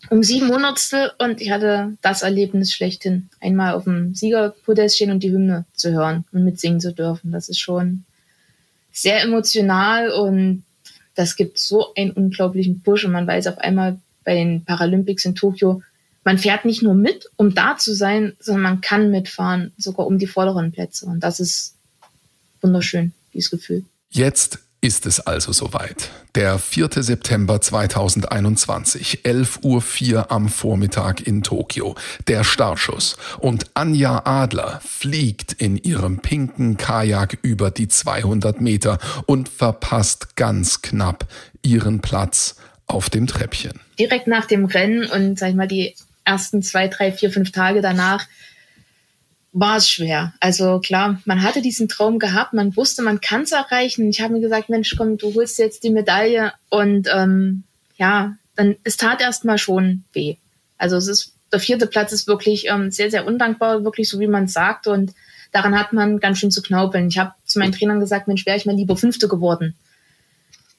Um 0.10 0.24
sieben 0.24 0.50
Hundertstel 0.50 1.12
und 1.20 1.42
ich 1.42 1.52
hatte 1.52 1.96
das 2.02 2.24
Erlebnis 2.24 2.74
schlechthin. 2.74 3.30
Einmal 3.40 3.76
auf 3.76 3.84
dem 3.84 4.16
Siegerpodest 4.16 4.96
stehen 4.96 5.12
und 5.12 5.22
die 5.22 5.32
Hymne 5.32 5.66
zu 5.74 5.92
hören 5.92 6.26
und 6.32 6.44
mitsingen 6.44 6.80
zu 6.80 6.92
dürfen. 6.92 7.32
Das 7.32 7.50
ist 7.50 7.60
schon 7.60 8.04
sehr 8.92 9.22
emotional 9.22 10.12
und 10.12 10.64
das 11.16 11.36
gibt 11.36 11.60
so 11.60 11.94
einen 11.96 12.12
unglaublichen 12.12 12.82
Push 12.82 13.06
und 13.06 13.12
man 13.12 13.28
weiß 13.28 13.48
auf 13.48 13.60
einmal 13.60 14.00
bei 14.24 14.36
den 14.36 14.66
Paralympics 14.66 15.26
in 15.26 15.36
Tokio, 15.36 15.82
man 16.24 16.38
fährt 16.38 16.66
nicht 16.66 16.84
nur 16.84 16.94
mit, 16.94 17.26
um 17.36 17.56
da 17.56 17.78
zu 17.78 17.94
sein, 17.94 18.34
sondern 18.40 18.64
man 18.64 18.82
kann 18.82 19.12
mitfahren, 19.12 19.72
sogar 19.78 20.06
um 20.06 20.20
die 20.20 20.28
vorderen 20.28 20.72
Plätze. 20.72 21.06
Und 21.06 21.22
das 21.22 21.40
ist 21.40 21.76
wunderschön, 22.62 23.14
dieses 23.34 23.50
Gefühl. 23.50 23.86
Jetzt 24.10 24.60
ist 24.82 25.06
es 25.06 25.20
also 25.20 25.52
soweit. 25.52 26.10
Der 26.34 26.58
4. 26.58 26.90
September 27.04 27.62
2021, 27.62 29.22
11.04 29.24 30.14
Uhr 30.14 30.32
am 30.32 30.50
Vormittag 30.50 31.26
in 31.26 31.44
Tokio. 31.44 31.96
Der 32.28 32.44
Startschuss. 32.44 33.16
Und 33.40 33.66
Anja 33.76 34.24
Adler 34.26 34.82
fliegt 34.84 35.54
in 35.54 35.78
ihrem 35.78 36.20
pinken 36.20 36.78
Kajak 36.78 37.38
über 37.44 37.70
die 37.70 37.88
200 37.88 38.60
Meter 38.60 38.98
und 39.28 39.50
verpasst 39.50 40.36
ganz 40.36 40.82
knapp 40.82 41.28
ihren 41.62 42.02
Platz 42.02 42.56
auf 42.88 43.10
dem 43.10 43.28
Treppchen. 43.28 43.80
Direkt 44.00 44.28
nach 44.28 44.46
dem 44.46 44.66
Rennen 44.66 45.06
und 45.06 45.38
sag 45.38 45.50
ich 45.50 45.56
mal 45.56 45.68
die 45.68 45.96
ersten 46.24 46.62
zwei, 46.64 46.88
drei, 46.88 47.12
vier, 47.12 47.32
fünf 47.32 47.52
Tage 47.52 47.82
danach 47.82 48.28
war 49.54 49.78
es 49.78 49.90
schwer. 49.90 50.34
Also 50.40 50.80
klar, 50.80 51.22
man 51.26 51.44
hatte 51.44 51.62
diesen 51.62 51.90
Traum 51.90 52.20
gehabt, 52.20 52.54
man 52.54 52.76
wusste, 52.78 53.02
man 53.02 53.20
kann 53.20 53.42
es 53.42 53.52
erreichen. 53.52 54.10
Ich 54.10 54.22
habe 54.22 54.34
mir 54.34 54.40
gesagt, 54.40 54.70
Mensch, 54.70 54.96
komm, 54.98 55.18
du 55.18 55.34
holst 55.34 55.60
jetzt 55.60 55.84
die 55.84 55.90
Medaille 55.90 56.54
und 56.70 57.10
ähm, 57.14 57.64
ja, 57.98 58.36
dann 58.56 58.78
es 58.84 58.98
tat 58.98 59.22
erstmal 59.22 59.58
schon 59.58 60.04
weh. 60.14 60.38
Also 60.78 60.96
es 60.96 61.08
ist 61.08 61.34
der 61.52 61.60
vierte 61.60 61.86
Platz 61.86 62.14
ist 62.14 62.28
wirklich 62.28 62.68
ähm, 62.70 62.92
sehr, 62.92 63.12
sehr 63.12 63.28
undankbar, 63.28 63.84
wirklich 63.84 64.08
so 64.08 64.20
wie 64.22 64.28
man 64.28 64.48
sagt 64.48 64.88
und 64.88 65.14
daran 65.52 65.78
hat 65.78 65.92
man 65.92 66.22
ganz 66.22 66.40
schön 66.40 66.52
zu 66.52 66.62
knaupeln. 66.62 67.10
Ich 67.10 67.18
habe 67.18 67.34
zu 67.44 67.60
meinen 67.60 67.74
Trainern 67.74 68.00
gesagt, 68.00 68.30
Mensch, 68.30 68.46
wäre 68.46 68.56
ich 68.56 68.66
mal 68.66 68.76
lieber 68.76 68.96
Fünfte 68.96 69.28
geworden 69.28 69.76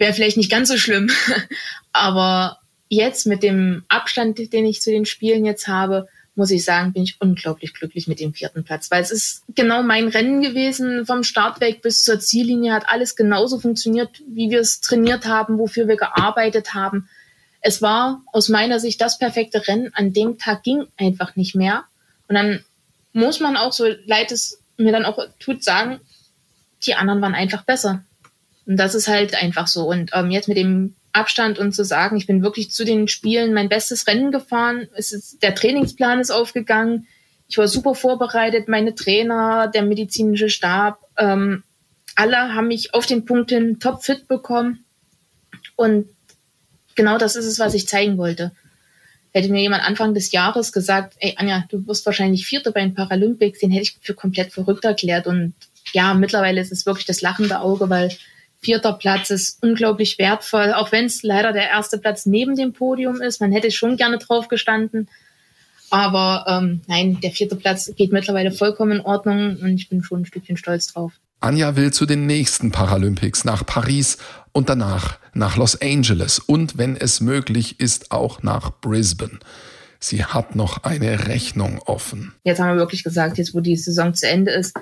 wäre 0.03 0.13
vielleicht 0.13 0.37
nicht 0.37 0.51
ganz 0.51 0.69
so 0.69 0.77
schlimm. 0.77 1.11
Aber 1.93 2.59
jetzt 2.93 3.27
mit 3.27 3.43
dem 3.43 3.85
Abstand, 3.89 4.53
den 4.53 4.67
ich 4.67 4.83
zu 4.83 4.91
den 4.91 5.07
Spielen 5.07 5.47
jetzt 5.47 5.67
habe, 5.67 6.09
muss 6.35 6.51
ich 6.51 6.63
sagen, 6.65 6.93
bin 6.93 7.03
ich 7.03 7.17
unglaublich 7.21 7.73
glücklich 7.73 8.07
mit 8.07 8.21
dem 8.21 8.35
vierten 8.35 8.65
Platz, 8.65 8.91
weil 8.91 9.03
es 9.03 9.11
ist 9.11 9.43
genau 9.55 9.83
mein 9.83 10.09
Rennen 10.09 10.43
gewesen. 10.43 11.07
Vom 11.07 11.25
Startweg 11.25 11.81
bis 11.81 12.05
zur 12.05 12.21
Ziellinie 12.21 12.75
hat 12.75 12.89
alles 12.89 13.17
genauso 13.17 13.59
funktioniert, 13.59 14.11
wie 14.27 14.51
wir 14.51 14.61
es 14.61 14.81
trainiert 14.81 15.27
haben, 15.27 15.59
wofür 15.59 15.89
wir 15.89 15.97
gearbeitet 15.97 16.75
haben. 16.75 17.09
Es 17.63 17.81
war 17.81 18.23
aus 18.27 18.51
meiner 18.51 18.79
Sicht 18.79 19.01
das 19.01 19.19
perfekte 19.19 19.67
Rennen. 19.67 19.91
An 19.95 20.13
dem 20.13 20.37
Tag 20.37 20.63
ging 20.63 20.87
einfach 20.99 21.35
nicht 21.35 21.55
mehr. 21.55 21.85
Und 22.29 22.35
dann 22.35 22.63
muss 23.15 23.41
man 23.41 23.57
auch, 23.57 23.73
so 23.73 23.87
leid 24.05 24.33
es 24.33 24.61
mir 24.77 24.93
dann 24.93 25.07
auch 25.07 25.19
tut, 25.39 25.65
sagen, 25.65 26.01
die 26.87 26.95
anderen 26.95 27.23
waren 27.23 27.35
einfach 27.35 27.63
besser. 27.63 28.05
Und 28.67 28.77
das 28.77 28.95
ist 28.95 29.09
halt 29.09 29.35
einfach 29.35 29.67
so. 29.67 29.89
Und 29.89 30.11
ähm, 30.13 30.31
jetzt 30.31 30.49
mit 30.49 30.57
dem 30.59 30.95
Abstand 31.13 31.59
und 31.59 31.73
zu 31.75 31.85
sagen, 31.85 32.17
ich 32.17 32.27
bin 32.27 32.43
wirklich 32.43 32.71
zu 32.71 32.85
den 32.85 33.09
Spielen 33.09 33.53
mein 33.53 33.69
bestes 33.69 34.07
Rennen 34.07 34.33
gefahren. 34.33 34.89
Ist, 34.97 35.43
der 35.43 35.55
Trainingsplan 35.55 36.21
ist 36.21 36.31
aufgegangen. 36.31 37.07
Ich 37.49 37.59
war 37.59 37.69
super 37.69 37.95
vorbereitet. 37.95 38.69
Meine 38.69 38.95
Trainer, 38.95 39.69
der 39.69 39.83
medizinische 39.83 40.49
Stab, 40.49 41.07
ähm, 41.19 41.63
alle 42.15 42.55
haben 42.55 42.69
mich 42.69 42.95
auf 42.95 43.07
den 43.07 43.25
Punkt 43.25 43.51
hin 43.51 43.79
topfit 43.79 44.27
bekommen. 44.29 44.85
Und 45.77 46.09
genau 46.95 47.19
das 47.19 47.37
ist 47.37 47.47
es, 47.47 47.59
was 47.59 47.75
ich 47.75 47.89
zeigen 47.89 48.17
wollte. 48.17 48.53
Hätte 49.33 49.49
mir 49.51 49.63
jemand 49.63 49.85
Anfang 49.85 50.13
des 50.15 50.31
Jahres 50.33 50.73
gesagt, 50.73 51.15
ey 51.19 51.35
Anja, 51.37 51.65
du 51.71 51.87
wirst 51.87 52.05
wahrscheinlich 52.05 52.47
Vierte 52.47 52.71
bei 52.71 52.81
den 52.81 52.95
Paralympics, 52.95 53.61
den 53.61 53.71
hätte 53.71 53.83
ich 53.83 53.97
für 54.01 54.15
komplett 54.15 54.53
verrückt 54.53 54.85
erklärt. 54.85 55.27
Und 55.27 55.55
ja, 55.93 56.13
mittlerweile 56.15 56.61
ist 56.61 56.73
es 56.73 56.85
wirklich 56.85 57.07
das 57.07 57.23
lachende 57.23 57.61
Auge, 57.61 57.89
weil 57.89 58.11
vierter 58.63 58.93
Platz 58.93 59.31
ist 59.31 59.59
unglaublich 59.63 60.19
wertvoll, 60.19 60.73
auch 60.73 60.93
wenn 60.93 61.07
es 61.07 61.23
leider 61.23 61.53
der 61.53 61.69
erste 61.69 61.99
Platz 61.99 62.27
neben 62.27 62.57
dem 62.57 62.73
Podium 62.73 63.21
ist. 63.21 63.41
Man 63.41 63.53
hätte 63.53 63.71
schon 63.71 63.97
gerne 63.97 64.19
drauf 64.19 64.49
gestanden. 64.49 65.09
Aber 65.91 66.47
ähm, 66.49 66.81
nein, 66.87 67.19
der 67.21 67.33
vierte 67.33 67.57
Platz 67.57 67.93
geht 67.97 68.13
mittlerweile 68.13 68.51
vollkommen 68.51 68.93
in 68.93 69.01
Ordnung 69.01 69.57
und 69.61 69.75
ich 69.75 69.91
bin 69.91 70.03
schon 70.03 70.23
ein 70.23 70.25
Stückchen 70.25 70.57
stolz 70.57 70.87
drauf. 70.87 71.13
Anja 71.41 71.77
will 71.77 71.93
zu 71.93 72.07
den 72.07 72.27
nächsten 72.27 72.71
Paralympics 72.71 73.45
nach 73.45 73.67
Paris 73.67 74.17
und 74.53 74.69
danach 74.69 75.19
nach 75.35 75.57
Los 75.57 75.81
Angeles 75.83 76.39
und 76.39 76.79
wenn 76.79 76.97
es 76.97 77.21
möglich 77.21 77.81
ist 77.81 78.13
auch 78.13 78.43
nach 78.43 78.71
Brisbane. 78.81 79.41
Sie 79.99 80.25
hat 80.25 80.55
noch 80.55 80.85
eine 80.85 81.27
Rechnung 81.27 81.81
offen. 81.81 82.33
Jetzt 82.45 82.61
haben 82.61 82.75
wir 82.75 82.79
wirklich 82.79 83.05
gesagt, 83.05 83.39
jetzt 83.39 83.55
wo 83.55 83.61
die 83.61 83.77
Saison 83.77 84.15
zu 84.15 84.29
Ende 84.29 84.53
ist, 84.53 84.75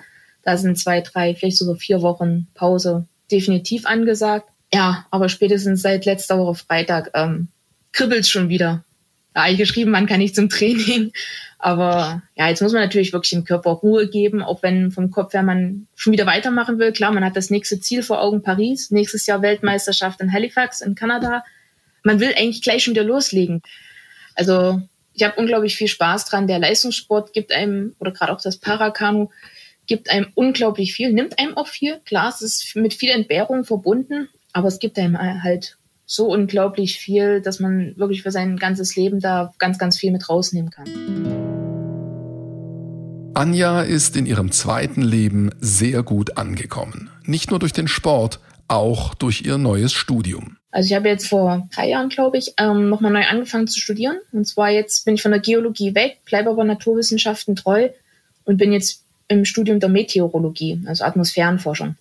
da 0.42 0.56
sind 0.56 0.78
zwei, 0.78 1.00
drei, 1.00 1.34
vielleicht 1.34 1.58
sogar 1.58 1.76
vier 1.76 2.02
Wochen 2.02 2.46
Pause 2.54 3.06
definitiv 3.30 3.87
angesagt. 3.87 4.49
Ja, 4.72 5.06
aber 5.10 5.28
spätestens 5.28 5.82
seit 5.82 6.04
letzter 6.04 6.38
Woche 6.38 6.54
Freitag 6.54 7.10
ähm, 7.14 7.49
kribbelt 7.92 8.26
schon 8.26 8.49
wieder. 8.49 8.84
Da 9.34 9.42
habe 9.42 9.52
ich 9.52 9.58
geschrieben, 9.58 9.90
man 9.90 10.06
kann 10.06 10.18
nicht 10.18 10.34
zum 10.34 10.49
Training. 10.49 11.12
Aber 11.58 12.22
ja, 12.37 12.49
jetzt 12.49 12.62
muss 12.62 12.72
man 12.72 12.82
natürlich 12.82 13.12
wirklich 13.12 13.30
dem 13.30 13.44
Körper 13.44 13.70
Ruhe 13.70 14.08
geben, 14.08 14.42
auch 14.42 14.62
wenn 14.62 14.90
vom 14.90 15.10
Kopf 15.10 15.34
her 15.34 15.42
man 15.42 15.87
schon 15.94 16.12
wieder 16.12 16.26
weitermachen 16.26 16.78
will. 16.78 16.92
Klar, 16.92 17.12
man 17.12 17.25
hat 17.25 17.37
das 17.37 17.50
nächste 17.50 17.80
Ziel 17.80 18.02
vor 18.02 18.22
Augen, 18.22 18.42
Paris. 18.42 18.90
Nächstes 18.90 19.26
Jahr 19.26 19.42
Weltmeisterschaft 19.42 20.20
in 20.20 20.32
Halifax 20.32 20.80
in 20.80 20.94
Kanada. 20.94 21.44
Man 22.02 22.18
will 22.18 22.32
eigentlich 22.37 22.62
gleich 22.62 22.84
schon 22.84 22.94
wieder 22.94 23.04
loslegen. 23.04 23.62
Also 24.34 24.80
ich 25.12 25.22
habe 25.22 25.38
unglaublich 25.38 25.76
viel 25.76 25.88
Spaß 25.88 26.25
dran. 26.25 26.46
Der 26.46 26.58
Leistungssport 26.58 27.32
gibt 27.32 27.52
einem, 27.52 27.94
oder 27.99 28.12
gerade 28.12 28.32
auch 28.32 28.40
das 28.40 28.56
Parakanu, 28.56 29.28
gibt 29.90 30.09
einem 30.09 30.28
unglaublich 30.37 30.94
viel, 30.94 31.12
nimmt 31.12 31.40
einem 31.40 31.56
auch 31.56 31.66
viel. 31.66 31.99
Klar, 32.04 32.28
es 32.32 32.42
ist 32.42 32.76
mit 32.76 32.94
viel 32.94 33.11
Entbehrung 33.11 33.64
verbunden, 33.64 34.28
aber 34.52 34.68
es 34.68 34.78
gibt 34.78 34.97
einem 34.97 35.18
halt 35.18 35.78
so 36.06 36.30
unglaublich 36.32 36.97
viel, 36.97 37.40
dass 37.40 37.59
man 37.59 37.94
wirklich 37.97 38.23
für 38.23 38.30
sein 38.30 38.56
ganzes 38.56 38.94
Leben 38.94 39.18
da 39.18 39.52
ganz, 39.59 39.80
ganz 39.80 39.99
viel 39.99 40.12
mit 40.12 40.28
rausnehmen 40.28 40.70
kann. 40.70 40.87
Anja 43.35 43.83
ist 43.83 44.16
in 44.16 44.26
ihrem 44.26 44.53
zweiten 44.53 45.03
Leben 45.03 45.50
sehr 45.59 46.05
gut 46.05 46.37
angekommen. 46.38 47.11
Nicht 47.24 47.50
nur 47.50 47.59
durch 47.59 47.72
den 47.72 47.88
Sport, 47.88 48.38
auch 48.68 49.14
durch 49.14 49.42
ihr 49.42 49.59
neues 49.59 49.92
Studium. 49.92 50.57
Also 50.70 50.87
ich 50.87 50.94
habe 50.94 51.09
jetzt 51.09 51.26
vor 51.26 51.68
drei 51.74 51.88
Jahren, 51.88 52.11
glaube 52.11 52.38
ich, 52.38 52.55
ähm, 52.59 52.90
nochmal 52.90 53.11
neu 53.11 53.24
angefangen 53.24 53.66
zu 53.66 53.81
studieren. 53.81 54.18
Und 54.31 54.46
zwar 54.46 54.70
jetzt 54.70 55.05
bin 55.05 55.16
ich 55.16 55.22
von 55.22 55.33
der 55.33 55.40
Geologie 55.40 55.96
weg, 55.96 56.18
bleibe 56.26 56.50
aber 56.50 56.62
Naturwissenschaften 56.62 57.57
treu 57.57 57.88
und 58.44 58.57
bin 58.57 58.72
jetzt 58.72 59.05
im 59.31 59.45
Studium 59.45 59.79
der 59.79 59.88
Meteorologie, 59.88 60.83
also 60.87 61.05
Atmosphärenforschung. 61.05 61.95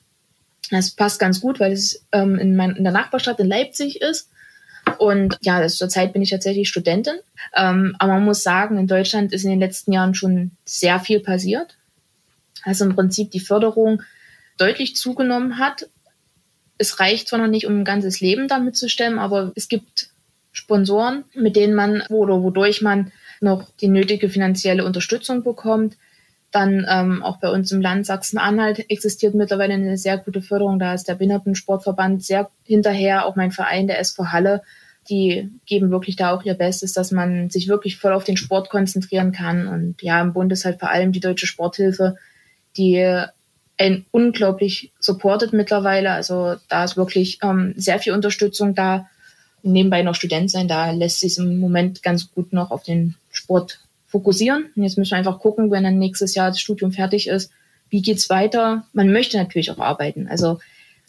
Das 0.71 0.89
passt 0.89 1.19
ganz 1.19 1.39
gut, 1.39 1.59
weil 1.59 1.71
es 1.71 2.03
ähm, 2.11 2.39
in, 2.39 2.55
mein, 2.55 2.75
in 2.75 2.83
der 2.83 2.91
Nachbarstadt 2.91 3.39
in 3.39 3.47
Leipzig 3.47 4.01
ist. 4.01 4.29
Und 4.97 5.37
ja, 5.41 5.57
also 5.57 5.77
zurzeit 5.77 6.11
bin 6.11 6.23
ich 6.23 6.31
tatsächlich 6.31 6.69
Studentin. 6.69 7.19
Ähm, 7.55 7.95
aber 7.99 8.13
man 8.13 8.25
muss 8.25 8.41
sagen, 8.41 8.79
in 8.79 8.87
Deutschland 8.87 9.31
ist 9.31 9.43
in 9.43 9.51
den 9.51 9.59
letzten 9.59 9.93
Jahren 9.93 10.15
schon 10.15 10.51
sehr 10.65 10.99
viel 10.99 11.19
passiert. 11.19 11.77
Also 12.63 12.85
im 12.85 12.95
Prinzip 12.95 13.29
die 13.29 13.39
Förderung 13.39 14.01
deutlich 14.57 14.95
zugenommen 14.95 15.59
hat. 15.59 15.87
Es 16.79 16.99
reicht 16.99 17.27
zwar 17.27 17.39
noch 17.39 17.47
nicht, 17.47 17.67
um 17.67 17.79
ein 17.79 17.85
ganzes 17.85 18.21
Leben 18.21 18.47
damit 18.47 18.75
zu 18.75 18.89
stemmen, 18.89 19.19
aber 19.19 19.51
es 19.55 19.67
gibt 19.67 20.09
Sponsoren, 20.51 21.25
mit 21.35 21.55
denen 21.55 21.75
man 21.75 22.01
oder 22.09 22.41
wodurch 22.41 22.81
man 22.81 23.11
noch 23.39 23.67
die 23.81 23.87
nötige 23.87 24.29
finanzielle 24.29 24.83
Unterstützung 24.83 25.43
bekommt. 25.43 25.95
Dann 26.51 26.85
ähm, 26.89 27.21
auch 27.21 27.37
bei 27.37 27.49
uns 27.49 27.71
im 27.71 27.81
Land 27.81 28.07
Sachsen-Anhalt 28.07 28.89
existiert 28.89 29.35
mittlerweile 29.35 29.75
eine 29.75 29.97
sehr 29.97 30.17
gute 30.17 30.41
Förderung. 30.41 30.79
Da 30.79 30.95
ist 30.95 31.07
der 31.07 31.15
Behindertensportverband 31.15 32.23
sehr 32.23 32.49
hinterher, 32.63 33.25
auch 33.25 33.35
mein 33.35 33.51
Verein, 33.51 33.87
der 33.87 33.99
SV 33.99 34.31
Halle. 34.31 34.63
Die 35.09 35.49
geben 35.65 35.91
wirklich 35.91 36.15
da 36.15 36.33
auch 36.33 36.43
ihr 36.43 36.55
Bestes, 36.55 36.93
dass 36.93 37.11
man 37.11 37.49
sich 37.49 37.67
wirklich 37.67 37.97
voll 37.97 38.13
auf 38.13 38.23
den 38.23 38.37
Sport 38.37 38.69
konzentrieren 38.69 39.31
kann. 39.31 39.67
Und 39.67 40.01
ja, 40.01 40.19
im 40.21 40.33
Bund 40.33 40.51
ist 40.51 40.65
halt 40.65 40.79
vor 40.79 40.89
allem 40.89 41.11
die 41.11 41.19
Deutsche 41.19 41.47
Sporthilfe, 41.47 42.15
die 42.77 43.25
ein 43.77 44.05
unglaublich 44.11 44.91
supportet 44.99 45.53
mittlerweile. 45.53 46.11
Also 46.11 46.55
da 46.67 46.83
ist 46.83 46.97
wirklich 46.97 47.39
ähm, 47.43 47.73
sehr 47.77 47.99
viel 47.99 48.13
Unterstützung 48.13 48.75
da. 48.75 49.07
nebenbei 49.61 50.03
noch 50.03 50.15
Student 50.15 50.49
sein, 50.49 50.67
da 50.67 50.91
lässt 50.91 51.19
sich 51.19 51.37
im 51.37 51.59
Moment 51.59 52.01
ganz 52.01 52.31
gut 52.31 52.53
noch 52.53 52.71
auf 52.71 52.83
den 52.83 53.15
Sport 53.31 53.79
fokussieren. 54.09 54.65
Und 54.75 54.83
jetzt 54.83 54.97
müssen 54.97 55.11
wir 55.11 55.17
einfach 55.17 55.39
gucken, 55.39 55.71
wenn 55.71 55.83
dann 55.83 55.97
nächstes 55.97 56.35
Jahr 56.35 56.49
das 56.49 56.59
Studium 56.59 56.91
fertig 56.91 57.27
ist, 57.27 57.51
wie 57.89 58.01
geht's 58.01 58.29
weiter? 58.29 58.85
Man 58.93 59.11
möchte 59.11 59.37
natürlich 59.37 59.71
auch 59.71 59.79
arbeiten. 59.79 60.27
Also 60.27 60.59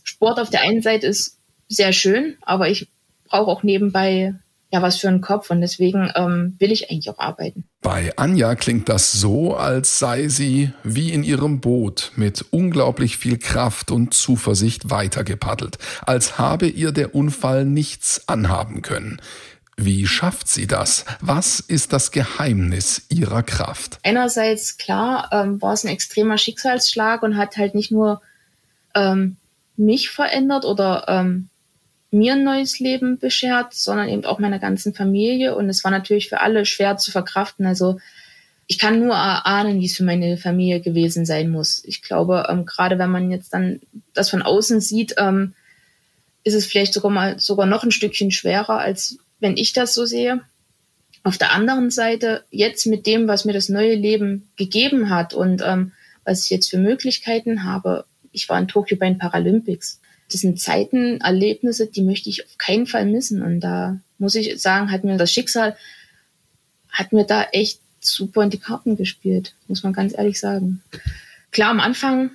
Sport 0.04 0.38
auf 0.38 0.50
der 0.50 0.62
einen 0.62 0.82
Seite 0.82 1.06
ist 1.06 1.36
sehr 1.68 1.92
schön, 1.92 2.36
aber 2.42 2.68
ich 2.68 2.88
brauche 3.24 3.50
auch 3.50 3.62
nebenbei 3.62 4.34
ja 4.72 4.82
was 4.82 4.96
für 4.98 5.08
einen 5.08 5.20
Kopf 5.20 5.50
und 5.50 5.60
deswegen 5.60 6.10
ähm, 6.14 6.54
will 6.58 6.70
ich 6.70 6.90
eigentlich 6.90 7.10
auch 7.10 7.18
arbeiten. 7.18 7.64
Bei 7.82 8.16
Anja 8.16 8.54
klingt 8.54 8.88
das 8.88 9.12
so, 9.12 9.56
als 9.56 9.98
sei 9.98 10.28
sie 10.28 10.70
wie 10.84 11.12
in 11.12 11.24
ihrem 11.24 11.60
Boot 11.60 12.12
mit 12.16 12.44
unglaublich 12.50 13.16
viel 13.16 13.38
Kraft 13.38 13.90
und 13.90 14.14
Zuversicht 14.14 14.90
weitergepaddelt, 14.90 15.78
als 16.02 16.38
habe 16.38 16.68
ihr 16.68 16.92
der 16.92 17.14
Unfall 17.14 17.64
nichts 17.64 18.28
anhaben 18.28 18.82
können. 18.82 19.20
Wie 19.82 20.06
schafft 20.06 20.46
sie 20.46 20.66
das? 20.66 21.06
Was 21.20 21.58
ist 21.58 21.94
das 21.94 22.10
Geheimnis 22.10 23.06
ihrer 23.08 23.42
Kraft? 23.42 23.98
Einerseits, 24.02 24.76
klar, 24.76 25.30
ähm, 25.32 25.62
war 25.62 25.72
es 25.72 25.84
ein 25.84 25.88
extremer 25.88 26.36
Schicksalsschlag 26.36 27.22
und 27.22 27.38
hat 27.38 27.56
halt 27.56 27.74
nicht 27.74 27.90
nur 27.90 28.20
ähm, 28.94 29.36
mich 29.78 30.10
verändert 30.10 30.66
oder 30.66 31.06
ähm, 31.08 31.48
mir 32.10 32.34
ein 32.34 32.44
neues 32.44 32.78
Leben 32.78 33.18
beschert, 33.18 33.72
sondern 33.72 34.10
eben 34.10 34.26
auch 34.26 34.38
meiner 34.38 34.58
ganzen 34.58 34.92
Familie. 34.92 35.54
Und 35.54 35.70
es 35.70 35.82
war 35.82 35.90
natürlich 35.90 36.28
für 36.28 36.40
alle 36.40 36.66
schwer 36.66 36.98
zu 36.98 37.10
verkraften. 37.10 37.64
Also 37.64 37.98
ich 38.66 38.78
kann 38.78 39.00
nur 39.00 39.14
erahnen, 39.14 39.80
wie 39.80 39.86
es 39.86 39.96
für 39.96 40.04
meine 40.04 40.36
Familie 40.36 40.80
gewesen 40.80 41.24
sein 41.24 41.48
muss. 41.48 41.82
Ich 41.86 42.02
glaube, 42.02 42.48
ähm, 42.50 42.66
gerade 42.66 42.98
wenn 42.98 43.10
man 43.10 43.30
jetzt 43.30 43.54
dann 43.54 43.80
das 44.12 44.28
von 44.28 44.42
außen 44.42 44.82
sieht, 44.82 45.14
ähm, 45.16 45.54
ist 46.44 46.54
es 46.54 46.66
vielleicht 46.66 46.92
sogar 46.92 47.10
mal 47.10 47.38
sogar 47.38 47.64
noch 47.64 47.82
ein 47.82 47.92
Stückchen 47.92 48.30
schwerer, 48.30 48.78
als 48.78 49.18
wenn 49.40 49.56
ich 49.56 49.72
das 49.72 49.94
so 49.94 50.06
sehe. 50.06 50.40
Auf 51.22 51.36
der 51.36 51.52
anderen 51.52 51.90
Seite, 51.90 52.44
jetzt 52.50 52.86
mit 52.86 53.06
dem, 53.06 53.28
was 53.28 53.44
mir 53.44 53.52
das 53.52 53.68
neue 53.68 53.94
Leben 53.94 54.48
gegeben 54.56 55.10
hat 55.10 55.34
und 55.34 55.62
ähm, 55.62 55.92
was 56.24 56.44
ich 56.44 56.50
jetzt 56.50 56.70
für 56.70 56.78
Möglichkeiten 56.78 57.64
habe, 57.64 58.04
ich 58.32 58.48
war 58.48 58.58
in 58.58 58.68
Tokio 58.68 58.96
bei 58.96 59.08
den 59.08 59.18
Paralympics. 59.18 60.00
Das 60.30 60.40
sind 60.42 60.60
Zeiten, 60.60 61.20
Erlebnisse, 61.20 61.88
die 61.88 62.02
möchte 62.02 62.30
ich 62.30 62.46
auf 62.46 62.56
keinen 62.56 62.86
Fall 62.86 63.04
missen. 63.04 63.42
Und 63.42 63.60
da 63.60 63.98
muss 64.18 64.34
ich 64.34 64.60
sagen, 64.60 64.90
hat 64.90 65.04
mir 65.04 65.16
das 65.16 65.32
Schicksal, 65.32 65.76
hat 66.90 67.12
mir 67.12 67.24
da 67.24 67.44
echt 67.52 67.80
super 68.00 68.42
in 68.42 68.50
die 68.50 68.58
Karten 68.58 68.96
gespielt, 68.96 69.54
muss 69.68 69.82
man 69.82 69.92
ganz 69.92 70.16
ehrlich 70.16 70.38
sagen. 70.38 70.82
Klar, 71.50 71.70
am 71.70 71.80
Anfang 71.80 72.30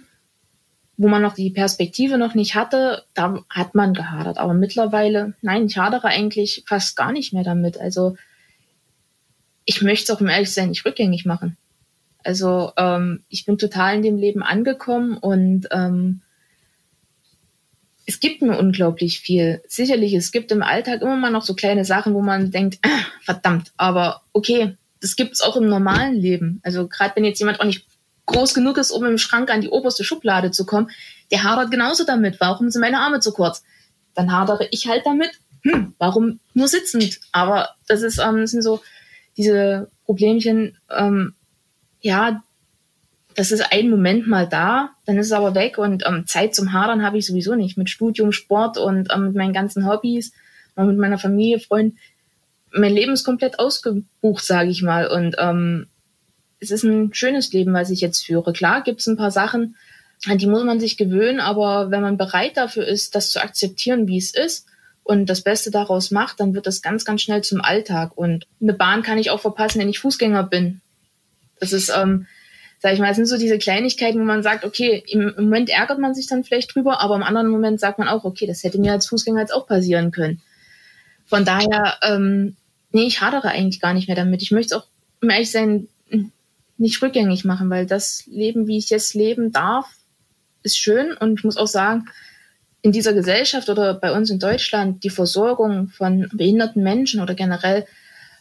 wo 0.97 1.07
man 1.07 1.21
noch 1.21 1.35
die 1.35 1.49
Perspektive 1.49 2.17
noch 2.17 2.35
nicht 2.35 2.55
hatte, 2.55 3.03
da 3.13 3.43
hat 3.49 3.75
man 3.75 3.93
gehadert. 3.93 4.37
Aber 4.37 4.53
mittlerweile, 4.53 5.33
nein, 5.41 5.65
ich 5.65 5.77
hadere 5.77 6.07
eigentlich 6.07 6.63
fast 6.67 6.95
gar 6.95 7.11
nicht 7.11 7.33
mehr 7.33 7.43
damit. 7.43 7.79
Also 7.79 8.15
ich 9.65 9.81
möchte 9.81 10.03
es 10.03 10.15
auch 10.15 10.21
um 10.21 10.27
ehrlich 10.27 10.53
sein 10.53 10.69
nicht 10.69 10.85
rückgängig 10.85 11.25
machen. 11.25 11.57
Also 12.23 12.71
ähm, 12.77 13.23
ich 13.29 13.45
bin 13.45 13.57
total 13.57 13.95
in 13.95 14.01
dem 14.01 14.17
Leben 14.17 14.41
angekommen 14.41 15.17
und 15.17 15.67
ähm, 15.71 16.21
es 18.07 18.19
gibt 18.19 18.41
mir 18.41 18.57
unglaublich 18.57 19.19
viel. 19.19 19.61
Sicherlich, 19.67 20.13
es 20.13 20.31
gibt 20.31 20.51
im 20.51 20.63
Alltag 20.63 21.01
immer 21.01 21.17
mal 21.17 21.31
noch 21.31 21.43
so 21.43 21.55
kleine 21.55 21.85
Sachen, 21.85 22.13
wo 22.13 22.21
man 22.21 22.51
denkt, 22.51 22.79
äh, 22.83 22.89
verdammt, 23.21 23.71
aber 23.77 24.21
okay, 24.31 24.75
das 25.01 25.15
gibt 25.15 25.33
es 25.33 25.41
auch 25.41 25.55
im 25.55 25.67
normalen 25.67 26.15
Leben. 26.15 26.61
Also 26.63 26.87
gerade 26.87 27.15
wenn 27.15 27.25
jetzt 27.25 27.39
jemand 27.39 27.59
auch 27.59 27.65
nicht 27.65 27.85
groß 28.25 28.53
genug 28.53 28.77
ist, 28.77 28.91
um 28.91 29.05
im 29.05 29.17
Schrank 29.17 29.51
an 29.51 29.61
die 29.61 29.69
oberste 29.69 30.03
Schublade 30.03 30.51
zu 30.51 30.65
kommen, 30.65 30.89
der 31.31 31.43
hadert 31.43 31.71
genauso 31.71 32.05
damit. 32.05 32.39
Warum 32.39 32.69
sind 32.69 32.81
meine 32.81 32.99
Arme 32.99 33.19
zu 33.19 33.31
kurz? 33.31 33.63
Dann 34.13 34.31
hadere 34.31 34.67
ich 34.71 34.87
halt 34.87 35.05
damit. 35.05 35.31
Hm, 35.63 35.93
warum 35.97 36.39
nur 36.53 36.67
sitzend? 36.67 37.19
Aber 37.31 37.69
das 37.87 38.01
ist, 38.01 38.19
ähm, 38.19 38.41
das 38.41 38.51
sind 38.51 38.61
so 38.61 38.81
diese 39.37 39.89
Problemchen, 40.05 40.77
ähm, 40.89 41.33
ja, 42.01 42.41
das 43.35 43.51
ist 43.51 43.71
ein 43.71 43.89
Moment 43.89 44.27
mal 44.27 44.47
da, 44.47 44.91
dann 45.05 45.17
ist 45.17 45.27
es 45.27 45.31
aber 45.33 45.55
weg 45.55 45.77
und 45.77 46.03
ähm, 46.07 46.25
Zeit 46.25 46.55
zum 46.55 46.71
Hadern 46.71 47.03
habe 47.03 47.17
ich 47.17 47.25
sowieso 47.25 47.55
nicht. 47.55 47.77
Mit 47.77 47.89
Studium, 47.89 48.31
Sport 48.31 48.77
und 48.77 49.09
ähm, 49.13 49.25
mit 49.27 49.35
meinen 49.35 49.53
ganzen 49.53 49.87
Hobbys 49.87 50.31
und 50.75 50.87
mit 50.87 50.97
meiner 50.97 51.17
Familie, 51.17 51.59
Freunden. 51.59 51.97
Mein 52.71 52.93
Leben 52.93 53.13
ist 53.13 53.25
komplett 53.25 53.59
ausgebucht, 53.59 54.45
sage 54.45 54.69
ich 54.69 54.81
mal. 54.83 55.07
Und 55.07 55.35
ähm, 55.37 55.87
es 56.65 56.71
ist 56.71 56.83
ein 56.83 57.13
schönes 57.13 57.53
Leben, 57.53 57.73
was 57.73 57.89
ich 57.89 58.01
jetzt 58.01 58.25
führe. 58.25 58.53
Klar 58.53 58.83
gibt 58.83 59.01
es 59.01 59.07
ein 59.07 59.17
paar 59.17 59.31
Sachen, 59.31 59.75
an 60.25 60.37
die 60.37 60.47
muss 60.47 60.63
man 60.63 60.79
sich 60.79 60.97
gewöhnen, 60.97 61.39
aber 61.39 61.91
wenn 61.91 62.01
man 62.01 62.17
bereit 62.17 62.57
dafür 62.57 62.85
ist, 62.85 63.15
das 63.15 63.31
zu 63.31 63.41
akzeptieren, 63.41 64.07
wie 64.07 64.17
es 64.17 64.33
ist 64.33 64.67
und 65.03 65.27
das 65.27 65.41
Beste 65.41 65.71
daraus 65.71 66.11
macht, 66.11 66.39
dann 66.39 66.53
wird 66.53 66.67
das 66.67 66.81
ganz, 66.81 67.05
ganz 67.05 67.21
schnell 67.21 67.43
zum 67.43 67.61
Alltag. 67.61 68.17
Und 68.17 68.47
eine 68.61 68.73
Bahn 68.73 69.03
kann 69.03 69.17
ich 69.17 69.29
auch 69.29 69.39
verpassen, 69.39 69.79
wenn 69.79 69.89
ich 69.89 69.99
Fußgänger 69.99 70.43
bin. 70.43 70.81
Das 71.59 71.73
ist, 71.73 71.91
ähm, 71.95 72.25
sag 72.79 72.93
ich 72.93 72.99
mal, 72.99 73.11
es 73.11 73.17
sind 73.17 73.27
so 73.27 73.37
diese 73.37 73.57
Kleinigkeiten, 73.57 74.19
wo 74.19 74.23
man 74.23 74.43
sagt, 74.43 74.65
okay, 74.65 75.03
im, 75.07 75.33
Moment 75.37 75.69
ärgert 75.69 75.99
man 75.99 76.15
sich 76.15 76.27
dann 76.27 76.43
vielleicht 76.43 76.73
drüber, 76.73 77.01
aber 77.01 77.15
im 77.15 77.23
anderen 77.23 77.49
Moment 77.49 77.79
sagt 77.79 77.99
man 77.99 78.07
auch, 78.07 78.23
okay, 78.23 78.47
das 78.47 78.63
hätte 78.63 78.79
mir 78.79 78.93
als 78.93 79.07
Fußgänger 79.07 79.41
jetzt 79.41 79.53
auch 79.53 79.67
passieren 79.67 80.11
können. 80.11 80.41
Von 81.25 81.45
daher, 81.45 81.97
ähm, 82.01 82.55
nee, 82.91 83.05
ich 83.05 83.21
hadere 83.21 83.49
eigentlich 83.49 83.81
gar 83.81 83.93
nicht 83.93 84.07
mehr 84.07 84.15
damit. 84.15 84.41
Ich 84.41 84.51
möchte 84.51 84.75
es 84.75 84.81
auch, 84.81 84.87
um 85.21 85.29
ehrlich 85.29 85.51
sein, 85.51 85.87
nicht 86.77 87.01
rückgängig 87.01 87.45
machen, 87.45 87.69
weil 87.69 87.85
das 87.85 88.25
Leben, 88.27 88.67
wie 88.67 88.77
ich 88.77 88.89
jetzt 88.89 89.13
leben 89.13 89.51
darf, 89.51 89.89
ist 90.63 90.77
schön. 90.77 91.13
Und 91.13 91.39
ich 91.39 91.43
muss 91.43 91.57
auch 91.57 91.67
sagen, 91.67 92.05
in 92.81 92.91
dieser 92.91 93.13
Gesellschaft 93.13 93.69
oder 93.69 93.93
bei 93.93 94.11
uns 94.11 94.29
in 94.29 94.39
Deutschland, 94.39 95.03
die 95.03 95.09
Versorgung 95.09 95.87
von 95.87 96.29
behinderten 96.33 96.83
Menschen 96.83 97.21
oder 97.21 97.33
generell 97.33 97.85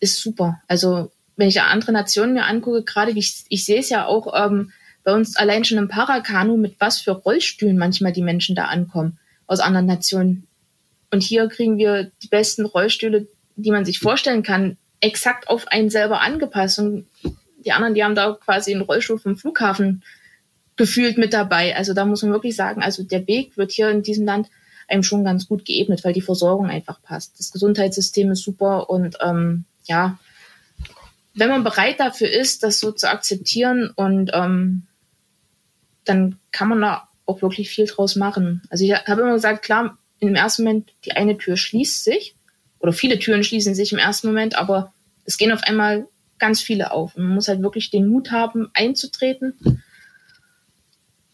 ist 0.01 0.21
super. 0.21 0.61
Also 0.69 1.11
wenn 1.37 1.49
ich 1.49 1.61
andere 1.61 1.93
Nationen 1.93 2.35
mir 2.35 2.45
angucke, 2.45 2.83
gerade 2.83 3.13
ich, 3.13 3.45
ich 3.49 3.65
sehe 3.65 3.81
es 3.81 3.89
ja 3.89 4.07
auch 4.07 4.35
ähm, 4.35 4.73
bei 5.03 5.15
uns 5.15 5.37
allein 5.37 5.65
schon 5.65 5.79
im 5.79 5.89
Parakanu, 5.89 6.57
mit 6.57 6.77
was 6.79 7.01
für 7.01 7.13
Rollstühlen 7.13 7.79
manchmal 7.79 8.13
die 8.13 8.23
Menschen 8.23 8.55
da 8.55 8.67
ankommen 8.67 9.19
aus 9.47 9.61
anderen 9.61 9.87
Nationen. 9.87 10.47
Und 11.11 11.23
hier 11.23 11.49
kriegen 11.49 11.79
wir 11.79 12.11
die 12.23 12.29
besten 12.29 12.65
Rollstühle, 12.65 13.29
die 13.57 13.71
man 13.71 13.85
sich 13.85 13.99
vorstellen 13.99 14.43
kann, 14.43 14.77
exakt 15.01 15.49
auf 15.49 15.69
einen 15.69 15.91
selber 15.91 16.21
angepasst. 16.21 16.79
Und 16.79 17.07
die 17.65 17.73
anderen, 17.73 17.95
die 17.95 18.05
haben 18.05 18.15
da 18.15 18.33
quasi 18.33 18.73
einen 18.73 18.83
Rollstuhl 18.83 19.19
vom 19.19 19.37
Flughafen 19.37 20.03
gefühlt 20.77 21.19
mit 21.19 21.33
dabei. 21.33 21.77
Also 21.77 21.95
da 21.95 22.05
muss 22.05 22.23
man 22.23 22.33
wirklich 22.33 22.57
sagen, 22.57 22.83
also 22.83 23.03
der 23.03 23.27
Weg 23.27 23.57
wird 23.57 23.73
hier 23.73 23.91
in 23.91 24.03
diesem 24.03 24.27
Land 24.27 24.49
einem 24.89 25.03
schon 25.03 25.25
ganz 25.25 25.49
gut 25.49 25.65
geebnet, 25.65 26.05
weil 26.05 26.13
die 26.13 26.21
Versorgung 26.21 26.69
einfach 26.69 27.01
passt. 27.03 27.39
Das 27.39 27.53
Gesundheitssystem 27.53 28.31
ist 28.31 28.43
super 28.43 28.91
und 28.91 29.17
ähm, 29.21 29.65
ja, 29.85 30.19
wenn 31.35 31.49
man 31.49 31.65
bereit 31.65 32.01
dafür 32.01 32.31
ist, 32.31 32.63
das 32.63 32.81
so 32.81 32.93
zu 32.93 33.09
akzeptieren 33.09 33.91
und 33.95 34.31
ähm, 34.35 34.87
dann 36.05 36.39
kann 36.53 36.69
man 36.69 36.81
da 36.81 37.09
auch 37.27 37.43
wirklich 37.43 37.71
viel 37.71 37.87
draus 37.87 38.17
machen. 38.17 38.63
Also 38.71 38.85
ich 38.85 38.93
habe 38.93 39.23
immer 39.23 39.35
gesagt, 39.35 39.63
klar, 39.65 39.97
im 40.21 40.35
ersten 40.35 40.65
Moment, 40.65 40.93
die 41.05 41.13
eine 41.13 41.37
Tür 41.39 41.57
schließt 41.57 42.05
sich 42.05 42.35
oder 42.79 42.93
viele 42.93 43.19
Türen 43.19 43.43
schließen 43.43 43.75
sich 43.75 43.93
im 43.93 43.99
ersten 43.99 44.27
Moment, 44.27 44.57
aber 44.57 44.93
es 45.25 45.39
gehen 45.39 45.53
auf 45.53 45.63
einmal 45.63 46.07
ganz 46.39 46.61
viele 46.61 46.93
auf. 46.93 47.17
Man 47.17 47.35
muss 47.35 47.49
halt 47.49 47.63
wirklich 47.63 47.91
den 47.91 48.09
Mut 48.09 48.31
haben, 48.31 48.71
einzutreten. 48.75 49.83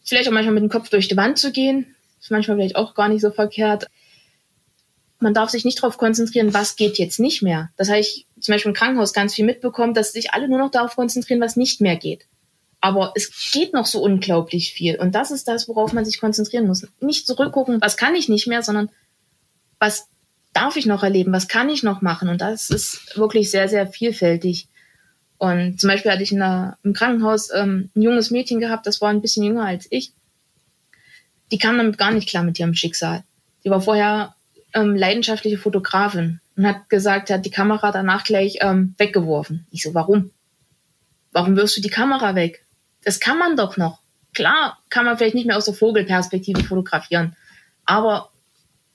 Vielleicht 0.03 0.27
auch 0.27 0.33
manchmal 0.33 0.53
mit 0.53 0.63
dem 0.63 0.69
Kopf 0.69 0.89
durch 0.89 1.07
die 1.07 1.17
Wand 1.17 1.37
zu 1.37 1.51
gehen. 1.51 1.95
Ist 2.19 2.31
manchmal 2.31 2.57
vielleicht 2.57 2.75
auch 2.75 2.93
gar 2.93 3.09
nicht 3.09 3.21
so 3.21 3.31
verkehrt 3.31 3.87
man 5.21 5.33
darf 5.33 5.49
sich 5.49 5.63
nicht 5.63 5.77
darauf 5.77 5.97
konzentrieren, 5.97 6.53
was 6.53 6.75
geht 6.75 6.97
jetzt 6.97 7.19
nicht 7.19 7.41
mehr. 7.41 7.69
Das 7.77 7.89
habe 7.89 7.99
ich 7.99 8.25
zum 8.39 8.53
Beispiel 8.53 8.71
im 8.71 8.75
Krankenhaus 8.75 9.13
ganz 9.13 9.35
viel 9.35 9.45
mitbekommen, 9.45 9.93
dass 9.93 10.11
sich 10.11 10.33
alle 10.33 10.49
nur 10.49 10.57
noch 10.57 10.71
darauf 10.71 10.95
konzentrieren, 10.95 11.39
was 11.39 11.55
nicht 11.55 11.79
mehr 11.79 11.95
geht. 11.95 12.25
Aber 12.81 13.13
es 13.15 13.51
geht 13.51 13.73
noch 13.73 13.85
so 13.85 14.01
unglaublich 14.01 14.73
viel. 14.73 14.99
Und 14.99 15.13
das 15.13 15.29
ist 15.29 15.47
das, 15.47 15.67
worauf 15.67 15.93
man 15.93 16.05
sich 16.05 16.19
konzentrieren 16.19 16.65
muss. 16.65 16.87
Nicht 16.99 17.27
zurückgucken, 17.27 17.79
was 17.79 17.95
kann 17.97 18.15
ich 18.15 18.27
nicht 18.27 18.47
mehr, 18.47 18.63
sondern 18.63 18.89
was 19.79 20.07
darf 20.53 20.75
ich 20.75 20.87
noch 20.87 21.03
erleben, 21.03 21.31
was 21.31 21.47
kann 21.47 21.69
ich 21.69 21.83
noch 21.83 22.01
machen. 22.01 22.27
Und 22.27 22.41
das 22.41 22.71
ist 22.71 23.15
wirklich 23.15 23.51
sehr, 23.51 23.69
sehr 23.69 23.85
vielfältig. 23.85 24.67
Und 25.41 25.81
zum 25.81 25.87
Beispiel 25.87 26.11
hatte 26.11 26.21
ich 26.21 26.29
der, 26.29 26.77
im 26.83 26.93
Krankenhaus 26.93 27.49
ähm, 27.51 27.89
ein 27.95 28.03
junges 28.03 28.29
Mädchen 28.29 28.59
gehabt, 28.59 28.85
das 28.85 29.01
war 29.01 29.09
ein 29.09 29.23
bisschen 29.23 29.43
jünger 29.43 29.65
als 29.65 29.87
ich. 29.89 30.11
Die 31.51 31.57
kam 31.57 31.79
damit 31.79 31.97
gar 31.97 32.11
nicht 32.11 32.29
klar 32.29 32.43
mit 32.43 32.59
ihrem 32.59 32.75
Schicksal. 32.75 33.23
Die 33.63 33.71
war 33.71 33.81
vorher 33.81 34.35
ähm, 34.75 34.95
leidenschaftliche 34.95 35.57
Fotografin 35.57 36.41
und 36.55 36.67
hat 36.67 36.89
gesagt, 36.89 37.31
hat 37.31 37.43
die 37.43 37.49
Kamera 37.49 37.91
danach 37.91 38.23
gleich 38.23 38.57
ähm, 38.61 38.93
weggeworfen. 38.99 39.65
Ich 39.71 39.81
so, 39.81 39.95
warum? 39.95 40.29
Warum 41.31 41.55
wirfst 41.55 41.75
du 41.75 41.81
die 41.81 41.89
Kamera 41.89 42.35
weg? 42.35 42.63
Das 43.03 43.19
kann 43.19 43.39
man 43.39 43.57
doch 43.57 43.77
noch. 43.77 43.97
Klar 44.35 44.77
kann 44.91 45.05
man 45.05 45.17
vielleicht 45.17 45.33
nicht 45.33 45.47
mehr 45.47 45.57
aus 45.57 45.65
der 45.65 45.73
Vogelperspektive 45.73 46.63
fotografieren, 46.63 47.35
aber 47.85 48.29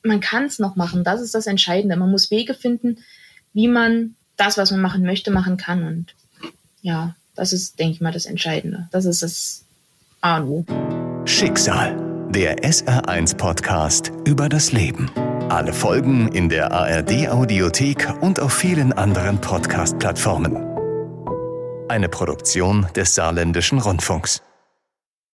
man 0.05 0.21
kann 0.21 0.45
es 0.45 0.61
noch 0.61 0.77
machen. 0.77 1.03
Das 1.03 1.21
ist 1.21 1.35
das 1.35 1.49
Entscheidende. 1.49 1.97
Man 1.97 2.13
muss 2.13 2.31
Wege 2.31 2.55
finden, 2.55 2.99
wie 3.53 3.67
man 3.67 4.15
das, 4.37 4.57
was 4.57 4.71
man 4.71 4.81
machen 4.81 5.03
möchte, 5.03 5.33
machen 5.33 5.57
kann. 5.57 5.83
Und 5.83 6.15
ja, 6.83 7.15
das 7.35 7.53
ist, 7.53 7.79
denke 7.79 7.95
ich 7.95 8.01
mal, 8.01 8.13
das 8.13 8.27
Entscheidende. 8.27 8.89
Das 8.93 9.05
ist 9.05 9.23
das 9.23 9.65
A 10.21 10.39
und 10.39 10.49
O. 10.49 10.65
Schicksal, 11.25 11.97
der 12.31 12.59
SR1-Podcast 12.59 14.13
über 14.27 14.49
das 14.49 14.73
Leben. 14.73 15.11
Alle 15.49 15.73
Folgen 15.73 16.29
in 16.29 16.49
der 16.49 16.73
ARD 16.73 17.29
Audiothek 17.29 18.13
und 18.21 18.41
auf 18.41 18.53
vielen 18.53 18.93
anderen 18.93 19.41
Podcast-Plattformen. 19.41 20.57
Eine 21.89 22.09
Produktion 22.09 22.87
des 22.97 23.15
Saarländischen 23.15 23.79
Rundfunks. 23.79 24.43